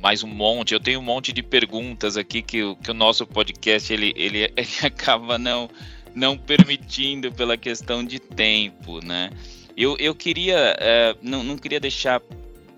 mais 0.00 0.22
um 0.22 0.28
monte. 0.28 0.74
Eu 0.74 0.80
tenho 0.80 1.00
um 1.00 1.02
monte 1.02 1.32
de 1.32 1.42
perguntas 1.42 2.16
aqui 2.16 2.40
que, 2.40 2.76
que 2.76 2.90
o 2.92 2.94
nosso 2.94 3.26
podcast 3.26 3.92
ele, 3.92 4.12
ele, 4.14 4.44
ele 4.56 4.78
acaba 4.84 5.36
não 5.36 5.68
não 6.14 6.38
permitindo 6.38 7.32
pela 7.32 7.56
questão 7.56 8.04
de 8.04 8.20
tempo, 8.20 9.04
né? 9.04 9.30
Eu, 9.76 9.96
eu 9.98 10.14
queria, 10.14 10.76
é, 10.78 11.16
não, 11.20 11.42
não 11.42 11.58
queria 11.58 11.80
deixar 11.80 12.22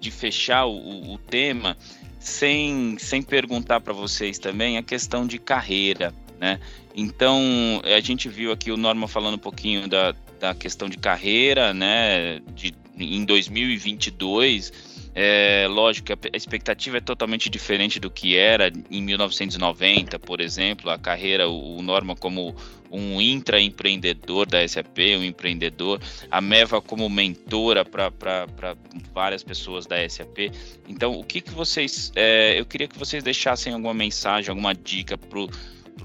de 0.00 0.10
fechar 0.10 0.66
o, 0.66 1.12
o 1.12 1.18
tema 1.18 1.76
sem, 2.18 2.96
sem 2.98 3.22
perguntar 3.22 3.80
para 3.80 3.92
vocês 3.92 4.38
também 4.38 4.76
a 4.76 4.82
questão 4.82 5.26
de 5.26 5.38
carreira, 5.38 6.14
né? 6.38 6.58
Então, 6.94 7.38
a 7.84 8.00
gente 8.00 8.28
viu 8.28 8.50
aqui 8.50 8.70
o 8.70 8.76
Norma 8.76 9.06
falando 9.06 9.34
um 9.34 9.38
pouquinho 9.38 9.86
da, 9.86 10.14
da 10.40 10.54
questão 10.54 10.88
de 10.88 10.98
carreira, 10.98 11.72
né? 11.72 12.40
De, 12.54 12.74
em 12.98 13.24
2022, 13.24 14.89
é, 15.14 15.66
lógico, 15.68 16.12
a 16.12 16.36
expectativa 16.36 16.98
é 16.98 17.00
totalmente 17.00 17.50
diferente 17.50 17.98
do 17.98 18.10
que 18.10 18.36
era 18.36 18.72
em 18.90 19.02
1990, 19.02 20.18
por 20.18 20.40
exemplo, 20.40 20.90
a 20.90 20.98
carreira, 20.98 21.48
o 21.48 21.82
Norma 21.82 22.14
como 22.14 22.54
um 22.90 23.20
intraempreendedor 23.20 24.46
da 24.46 24.66
SAP, 24.66 24.98
um 25.18 25.24
empreendedor, 25.24 26.00
a 26.30 26.40
Meva 26.40 26.80
como 26.80 27.08
mentora 27.08 27.84
para 27.84 28.76
várias 29.12 29.42
pessoas 29.42 29.86
da 29.86 30.08
SAP. 30.08 30.52
Então, 30.88 31.18
o 31.18 31.24
que, 31.24 31.40
que 31.40 31.50
vocês. 31.50 32.12
É, 32.14 32.58
eu 32.58 32.64
queria 32.64 32.86
que 32.86 32.98
vocês 32.98 33.22
deixassem 33.22 33.72
alguma 33.72 33.94
mensagem, 33.94 34.50
alguma 34.50 34.74
dica 34.74 35.18
para 35.18 35.40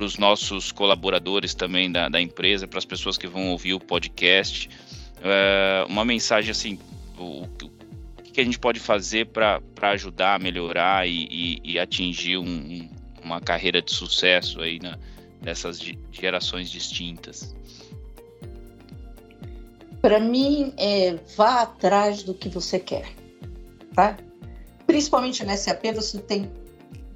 os 0.04 0.18
nossos 0.18 0.72
colaboradores 0.72 1.54
também 1.54 1.92
da, 1.92 2.10
da 2.10 2.22
empresa, 2.22 2.68
para 2.68 2.80
as 2.80 2.86
pessoas 2.86 3.18
que 3.18 3.28
vão 3.28 3.50
ouvir 3.50 3.74
o 3.74 3.80
podcast. 3.80 4.70
É, 5.22 5.86
uma 5.88 6.06
mensagem 6.06 6.52
assim, 6.52 6.80
o, 7.18 7.48
que 8.36 8.42
a 8.42 8.44
gente 8.44 8.60
pode 8.60 8.82
fazer 8.82 9.28
para 9.28 9.62
ajudar 9.94 10.36
a 10.36 10.40
melhorar 10.40 11.08
e, 11.08 11.26
e, 11.32 11.62
e 11.64 11.80
atingir 11.80 12.38
um, 12.38 12.44
um, 12.44 12.90
uma 13.24 13.40
carreira 13.40 13.82
de 13.82 13.92
sucesso 13.92 14.60
aí 14.60 14.78
na, 14.78 15.00
nessas 15.42 15.80
gerações 16.12 16.70
distintas? 16.70 17.56
Para 20.02 20.20
mim, 20.20 20.74
é, 20.78 21.18
vá 21.38 21.62
atrás 21.62 22.24
do 22.24 22.34
que 22.34 22.50
você 22.50 22.78
quer, 22.78 23.10
tá? 23.96 24.18
Principalmente 24.86 25.46
na 25.46 25.56
SAP 25.56 25.86
você 25.96 26.20
tem 26.20 26.52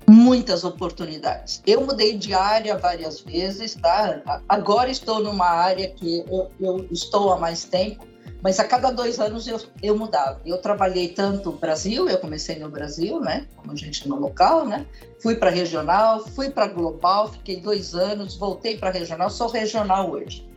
muitas 0.09 0.63
oportunidades. 0.63 1.61
Eu 1.67 1.85
mudei 1.85 2.17
de 2.17 2.33
área 2.33 2.77
várias 2.77 3.19
vezes, 3.19 3.75
tá? 3.75 4.41
Agora 4.47 4.89
estou 4.89 5.21
numa 5.21 5.49
área 5.49 5.89
que 5.89 6.23
eu, 6.29 6.49
eu 6.61 6.87
estou 6.89 7.33
há 7.33 7.37
mais 7.37 7.65
tempo, 7.65 8.07
mas 8.41 8.59
a 8.59 8.63
cada 8.63 8.91
dois 8.91 9.19
anos 9.19 9.47
eu, 9.47 9.59
eu 9.81 9.97
mudava. 9.97 10.41
Eu 10.45 10.61
trabalhei 10.61 11.09
tanto 11.09 11.51
no 11.51 11.57
Brasil, 11.57 12.07
eu 12.07 12.17
comecei 12.17 12.57
no 12.57 12.69
Brasil, 12.69 13.19
né, 13.19 13.47
como 13.55 13.75
gente 13.75 14.07
no 14.07 14.17
local, 14.17 14.65
né, 14.65 14.85
fui 15.21 15.35
para 15.35 15.49
regional, 15.49 16.25
fui 16.25 16.49
para 16.49 16.67
global, 16.67 17.31
fiquei 17.31 17.57
dois 17.59 17.93
anos, 17.93 18.35
voltei 18.35 18.77
para 18.77 18.91
regional, 18.91 19.29
sou 19.29 19.49
regional 19.49 20.11
hoje. 20.11 20.47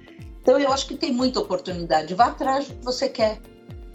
Então 0.43 0.59
eu 0.59 0.73
acho 0.73 0.87
que 0.87 0.97
tem 0.97 1.13
muita 1.13 1.41
oportunidade. 1.41 2.15
Vá 2.15 2.27
atrás 2.27 2.69
do 2.69 2.75
que 2.75 2.85
você 2.85 3.09
quer. 3.09 3.41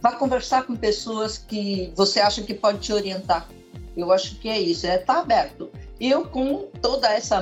Vá 0.01 0.13
conversar 0.13 0.65
com 0.65 0.75
pessoas 0.75 1.37
que 1.37 1.91
você 1.95 2.21
acha 2.21 2.41
que 2.41 2.53
pode 2.53 2.79
te 2.79 2.93
orientar. 2.93 3.49
Eu 3.97 4.11
acho 4.11 4.35
que 4.39 4.47
é 4.47 4.59
isso, 4.59 4.85
é 4.85 4.95
estar 4.95 5.15
tá 5.15 5.19
aberto. 5.21 5.69
Eu, 5.99 6.25
com 6.25 6.67
toda 6.81 7.11
essa 7.11 7.41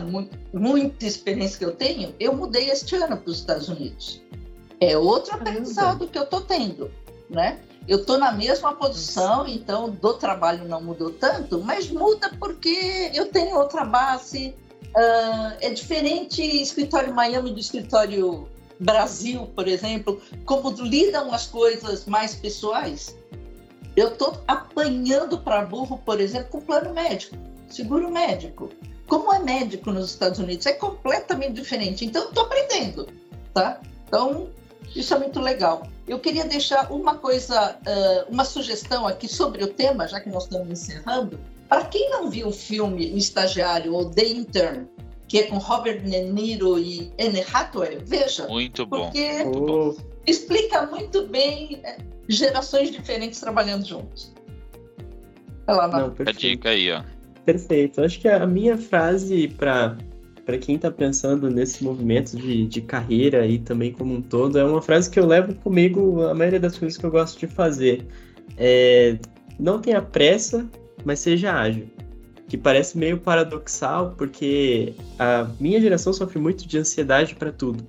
muita 0.54 1.06
experiência 1.06 1.60
que 1.60 1.66
eu 1.66 1.76
tenho, 1.76 2.16
eu 2.20 2.34
mudei 2.34 2.70
este 2.70 2.96
ano 2.96 3.18
para 3.18 3.30
os 3.30 3.40
Estados 3.40 3.68
Unidos. 3.68 4.22
É 4.92 4.98
outro 4.98 5.36
aprendizado 5.36 6.08
que 6.08 6.18
eu 6.18 6.24
estou 6.24 6.42
tendo, 6.42 6.92
né? 7.30 7.60
Eu 7.88 8.00
estou 8.00 8.18
na 8.18 8.32
mesma 8.32 8.74
posição, 8.74 9.48
então 9.48 9.90
do 9.90 10.14
trabalho 10.14 10.68
não 10.68 10.82
mudou 10.82 11.12
tanto, 11.12 11.60
mas 11.64 11.90
muda 11.90 12.32
porque 12.40 13.12
eu 13.14 13.32
tenho 13.32 13.58
outra 13.58 13.86
base. 13.86 14.56
Uh, 14.96 15.58
é 15.60 15.70
diferente 15.72 16.42
escritório 16.42 17.14
Miami 17.14 17.52
do 17.52 17.60
escritório 17.60 18.48
Brasil, 18.80 19.48
por 19.56 19.68
exemplo, 19.68 20.22
como 20.46 20.70
lidam 20.72 21.34
as 21.34 21.48
coisas 21.48 22.06
mais 22.06 22.34
pessoais. 22.36 23.16
Eu 23.96 24.10
estou 24.10 24.42
apanhando 24.48 25.38
para 25.38 25.66
burro, 25.66 25.98
por 26.00 26.20
exemplo, 26.20 26.50
com 26.50 26.62
plano 26.62 26.94
médico, 26.94 27.38
seguro 27.70 28.12
médico. 28.12 28.70
Como 29.08 29.32
é 29.32 29.40
médico 29.40 29.92
nos 29.92 30.10
Estados 30.10 30.40
Unidos? 30.40 30.66
É 30.66 30.74
completamente 30.74 31.54
diferente. 31.54 32.06
Então, 32.06 32.28
estou 32.30 32.44
aprendendo, 32.44 33.08
tá? 33.54 33.80
Então, 34.08 34.50
isso 34.96 35.14
é 35.14 35.20
muito 35.20 35.40
legal. 35.40 35.88
Eu 36.08 36.20
queria 36.20 36.46
deixar 36.46 36.92
uma 36.92 37.16
coisa, 37.16 37.78
uma 38.30 38.46
sugestão 38.46 39.06
aqui 39.06 39.28
sobre 39.28 39.64
o 39.64 39.68
tema, 39.68 40.08
já 40.08 40.20
que 40.20 40.30
nós 40.30 40.44
estamos 40.44 40.70
encerrando. 40.70 41.40
Para 41.68 41.86
quem 41.86 42.10
não 42.12 42.30
viu 42.30 42.48
o 42.48 42.52
filme 42.52 43.12
O 43.12 43.18
Estagiário 43.18 43.94
ou 43.94 44.10
The 44.10 44.26
Intern, 44.26 44.88
que 45.28 45.40
é 45.40 45.44
com 45.44 45.58
Robert 45.58 46.02
De 46.02 46.22
Niro 46.22 46.78
e 46.78 47.12
Anne 47.20 47.44
Hathaway, 47.52 47.98
veja. 48.06 48.48
Muito 48.48 48.86
bom. 48.86 49.06
Porque 49.06 49.44
muito 49.44 49.66
bom. 49.66 49.96
explica 50.28 50.86
muito 50.86 51.28
bem 51.28 51.82
é, 51.84 51.98
gerações 52.30 52.92
diferentes 52.92 53.40
trabalhando 53.40 53.86
juntos. 53.86 54.34
Vai 55.66 55.76
lá, 55.76 55.88
Não, 55.88 56.16
a 56.26 56.32
dica 56.32 56.70
aí, 56.70 56.92
ó. 56.92 57.04
Perfeito. 57.44 58.02
Acho 58.02 58.20
que 58.20 58.28
a 58.28 58.46
minha 58.46 58.78
frase 58.78 59.48
para 59.48 59.98
para 60.46 60.58
quem 60.60 60.76
está 60.76 60.92
pensando 60.92 61.50
nesse 61.50 61.84
movimento 61.84 62.38
de, 62.38 62.68
de 62.68 62.82
carreira 62.82 63.48
e 63.48 63.58
também 63.58 63.92
como 63.92 64.14
um 64.14 64.22
todo, 64.22 64.60
é 64.60 64.64
uma 64.64 64.82
frase 64.82 65.10
que 65.10 65.20
eu 65.20 65.26
levo 65.26 65.56
comigo 65.56 66.22
a 66.24 66.36
maioria 66.36 66.60
das 66.60 66.78
coisas 66.78 66.98
que 66.98 67.06
eu 67.06 67.12
gosto 67.12 67.40
de 67.40 67.48
fazer. 67.48 68.06
É, 68.56 69.18
não 69.60 69.80
tenha 69.80 70.02
pressa, 70.02 70.70
mas 71.04 71.20
seja 71.20 71.54
ágil. 71.54 71.88
Que 72.48 72.58
parece 72.58 72.96
meio 72.96 73.18
paradoxal, 73.18 74.14
porque 74.16 74.94
a 75.18 75.50
minha 75.60 75.82
geração 75.82 76.14
sofre 76.14 76.38
muito 76.38 76.68
de 76.68 76.78
ansiedade 76.78 77.34
para 77.34 77.52
tudo. 77.52 77.84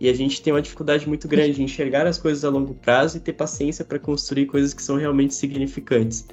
E 0.00 0.08
a 0.08 0.14
gente 0.14 0.40
tem 0.40 0.54
uma 0.54 0.62
dificuldade 0.62 1.06
muito 1.06 1.28
grande 1.28 1.60
em 1.60 1.66
enxergar 1.66 2.06
as 2.06 2.16
coisas 2.16 2.42
a 2.42 2.48
longo 2.48 2.72
prazo 2.72 3.18
e 3.18 3.20
ter 3.20 3.34
paciência 3.34 3.84
para 3.84 3.98
construir 3.98 4.46
coisas 4.46 4.72
que 4.72 4.82
são 4.82 4.96
realmente 4.96 5.34
significantes. 5.34 6.26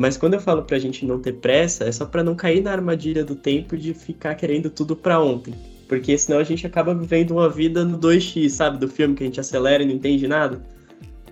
Mas 0.00 0.16
quando 0.16 0.34
eu 0.34 0.40
falo 0.40 0.62
pra 0.62 0.78
gente 0.78 1.04
não 1.04 1.18
ter 1.18 1.34
pressa, 1.34 1.84
é 1.84 1.92
só 1.92 2.06
para 2.06 2.22
não 2.22 2.36
cair 2.36 2.62
na 2.62 2.70
armadilha 2.70 3.24
do 3.24 3.34
tempo 3.34 3.76
de 3.76 3.92
ficar 3.92 4.36
querendo 4.36 4.70
tudo 4.70 4.94
para 4.94 5.20
ontem. 5.20 5.52
Porque 5.88 6.16
senão 6.16 6.38
a 6.38 6.44
gente 6.44 6.66
acaba 6.66 6.94
vivendo 6.94 7.32
uma 7.32 7.48
vida 7.48 7.84
no 7.84 7.98
2x, 7.98 8.50
sabe? 8.50 8.78
Do 8.78 8.88
filme 8.88 9.14
que 9.14 9.24
a 9.24 9.26
gente 9.26 9.40
acelera 9.40 9.82
e 9.82 9.86
não 9.86 9.94
entende 9.94 10.28
nada. 10.28 10.62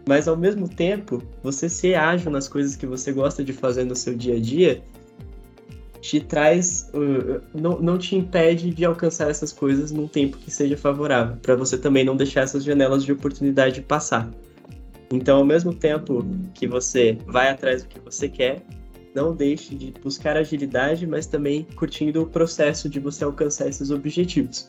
Mas 0.08 0.26
ao 0.26 0.36
mesmo 0.36 0.68
tempo, 0.68 1.22
você 1.42 1.68
ser 1.68 1.94
ágil 1.94 2.30
nas 2.30 2.48
coisas 2.48 2.74
que 2.74 2.86
você 2.86 3.12
gosta 3.12 3.44
de 3.44 3.52
fazer 3.52 3.84
no 3.84 3.94
seu 3.94 4.14
dia 4.14 4.34
a 4.34 4.40
dia 4.40 4.82
te 6.00 6.20
traz, 6.20 6.88
uh, 6.94 7.40
não, 7.52 7.80
não 7.80 7.98
te 7.98 8.14
impede 8.14 8.70
de 8.70 8.84
alcançar 8.84 9.28
essas 9.28 9.52
coisas 9.52 9.90
num 9.90 10.06
tempo 10.06 10.38
que 10.38 10.50
seja 10.50 10.76
favorável, 10.76 11.36
para 11.42 11.56
você 11.56 11.76
também 11.76 12.04
não 12.04 12.16
deixar 12.16 12.42
essas 12.42 12.62
janelas 12.62 13.04
de 13.04 13.12
oportunidade 13.12 13.80
passar. 13.82 14.30
Então, 15.10 15.38
ao 15.38 15.44
mesmo 15.44 15.72
tempo 15.72 16.26
que 16.54 16.66
você 16.66 17.16
vai 17.26 17.48
atrás 17.48 17.82
do 17.82 17.88
que 17.88 18.00
você 18.00 18.28
quer, 18.28 18.62
não 19.14 19.34
deixe 19.34 19.74
de 19.74 19.92
buscar 20.02 20.36
agilidade, 20.36 21.06
mas 21.06 21.26
também 21.26 21.66
curtindo 21.76 22.22
o 22.22 22.26
processo 22.26 22.88
de 22.88 23.00
você 23.00 23.24
alcançar 23.24 23.68
esses 23.68 23.90
objetivos. 23.90 24.68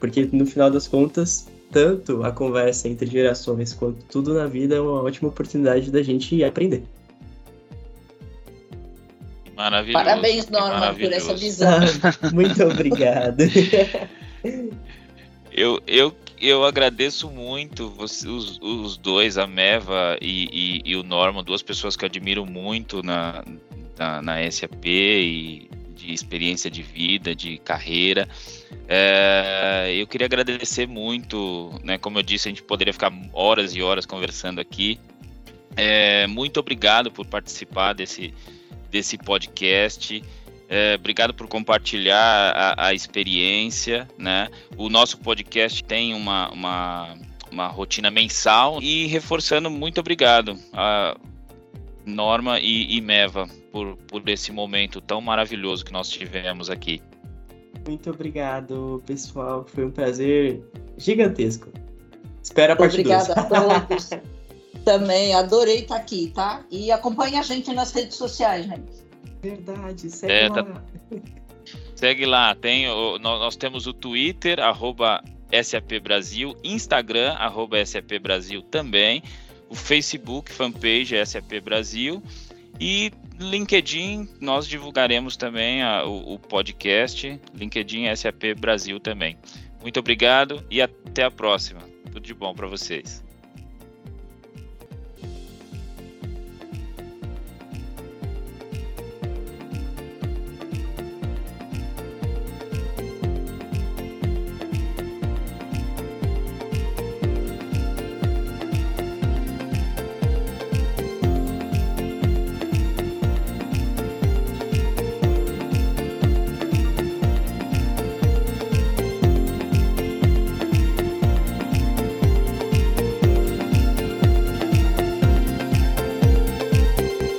Porque 0.00 0.28
no 0.32 0.46
final 0.46 0.70
das 0.70 0.88
contas, 0.88 1.48
tanto 1.70 2.22
a 2.24 2.32
conversa 2.32 2.88
entre 2.88 3.06
gerações 3.06 3.74
quanto 3.74 4.04
tudo 4.06 4.32
na 4.32 4.46
vida 4.46 4.76
é 4.76 4.80
uma 4.80 5.02
ótima 5.02 5.28
oportunidade 5.28 5.90
da 5.90 6.02
gente 6.02 6.42
aprender. 6.42 6.82
Maravilhoso. 9.54 10.04
Parabéns, 10.04 10.48
Norma, 10.48 10.78
maravilhoso. 10.78 11.10
por 11.10 11.16
essa 11.16 11.34
visão. 11.34 11.80
Muito 12.32 12.62
obrigado. 12.62 13.42
eu, 15.52 15.80
eu, 15.86 16.14
eu 16.40 16.64
agradeço 16.64 17.30
muito 17.30 17.92
os, 17.98 18.24
os 18.60 18.96
dois, 18.96 19.38
a 19.38 19.46
Meva 19.46 20.18
e, 20.20 20.82
e, 20.84 20.92
e, 20.92 20.96
o 20.96 21.02
Norman, 21.02 21.42
duas 21.42 21.62
pessoas 21.62 21.96
que 21.96 22.04
eu 22.04 22.06
admiro 22.06 22.46
muito 22.46 23.02
na, 23.02 23.44
na, 23.96 24.22
na 24.22 24.50
SAP 24.50 24.84
e 24.86 25.70
de 25.94 26.12
experiência 26.12 26.70
de 26.70 26.82
vida, 26.82 27.34
de 27.34 27.58
carreira. 27.58 28.28
É, 28.88 29.92
eu 29.96 30.06
queria 30.06 30.26
agradecer 30.26 30.86
muito, 30.86 31.70
né, 31.82 31.98
como 31.98 32.18
eu 32.18 32.22
disse, 32.22 32.48
a 32.48 32.50
gente 32.50 32.62
poderia 32.62 32.92
ficar 32.92 33.12
horas 33.32 33.74
e 33.74 33.82
horas 33.82 34.06
conversando 34.06 34.60
aqui. 34.60 34.98
É, 35.76 36.26
muito 36.26 36.58
obrigado 36.58 37.10
por 37.10 37.26
participar 37.26 37.92
desse, 37.92 38.32
desse 38.90 39.18
podcast. 39.18 40.22
É, 40.68 40.96
obrigado 40.96 41.32
por 41.32 41.48
compartilhar 41.48 42.52
a, 42.54 42.88
a, 42.88 42.94
experiência, 42.94 44.06
né? 44.18 44.48
O 44.76 44.90
nosso 44.90 45.16
podcast 45.18 45.82
tem 45.82 46.12
uma, 46.12 46.50
uma, 46.50 47.16
uma, 47.50 47.66
rotina 47.68 48.10
mensal 48.10 48.82
e 48.82 49.06
reforçando, 49.06 49.70
muito 49.70 49.98
obrigado 49.98 50.58
a 50.74 51.16
Norma 52.04 52.60
e, 52.60 52.96
e 52.96 53.00
Meva 53.00 53.48
por, 53.72 53.96
por 53.96 54.28
esse 54.28 54.52
momento 54.52 55.00
tão 55.00 55.22
maravilhoso 55.22 55.84
que 55.84 55.92
nós 55.92 56.10
tivemos 56.10 56.68
aqui. 56.68 57.00
Muito 57.86 58.10
obrigado, 58.10 59.02
pessoal. 59.06 59.64
Foi 59.66 59.86
um 59.86 59.90
prazer 59.90 60.62
gigantesco. 60.98 61.68
Espera 62.42 62.74
a 62.74 62.76
parte 62.76 63.00
Obrigada 63.00 63.32
a 63.32 63.44
todos. 63.44 64.10
Também 64.84 65.34
adorei 65.34 65.80
estar 65.80 65.96
aqui, 65.96 66.30
tá? 66.34 66.64
E 66.70 66.92
acompanhe 66.92 67.38
a 67.38 67.42
gente 67.42 67.72
nas 67.72 67.92
redes 67.92 68.16
sociais, 68.16 68.66
gente. 68.66 69.07
Verdade, 69.42 70.10
segue 70.10 70.32
é, 70.32 70.48
tá- 70.48 70.62
lá. 70.62 70.74
Tá... 70.74 70.82
Segue 71.94 72.24
lá, 72.24 72.54
tem 72.54 72.88
o, 72.88 73.18
nós 73.18 73.56
temos 73.56 73.86
o 73.86 73.92
Twitter, 73.92 74.60
arroba 74.60 75.22
SAP 75.62 76.00
Brasil, 76.02 76.56
Instagram, 76.62 77.32
arroba 77.32 77.84
SAP 77.84 78.18
Brasil 78.22 78.62
também, 78.62 79.22
o 79.68 79.74
Facebook, 79.74 80.50
fanpage 80.52 81.14
SAP 81.26 81.60
Brasil 81.62 82.22
e 82.80 83.10
LinkedIn, 83.38 84.28
nós 84.40 84.66
divulgaremos 84.66 85.36
também 85.36 85.82
a, 85.82 86.04
o, 86.04 86.34
o 86.34 86.38
podcast, 86.38 87.40
LinkedIn 87.54 88.14
SAP 88.14 88.54
Brasil 88.58 88.98
também. 88.98 89.36
Muito 89.82 90.00
obrigado 90.00 90.64
e 90.70 90.80
até 90.80 91.24
a 91.24 91.30
próxima. 91.30 91.80
Tudo 92.06 92.20
de 92.20 92.34
bom 92.34 92.54
para 92.54 92.66
vocês. 92.66 93.24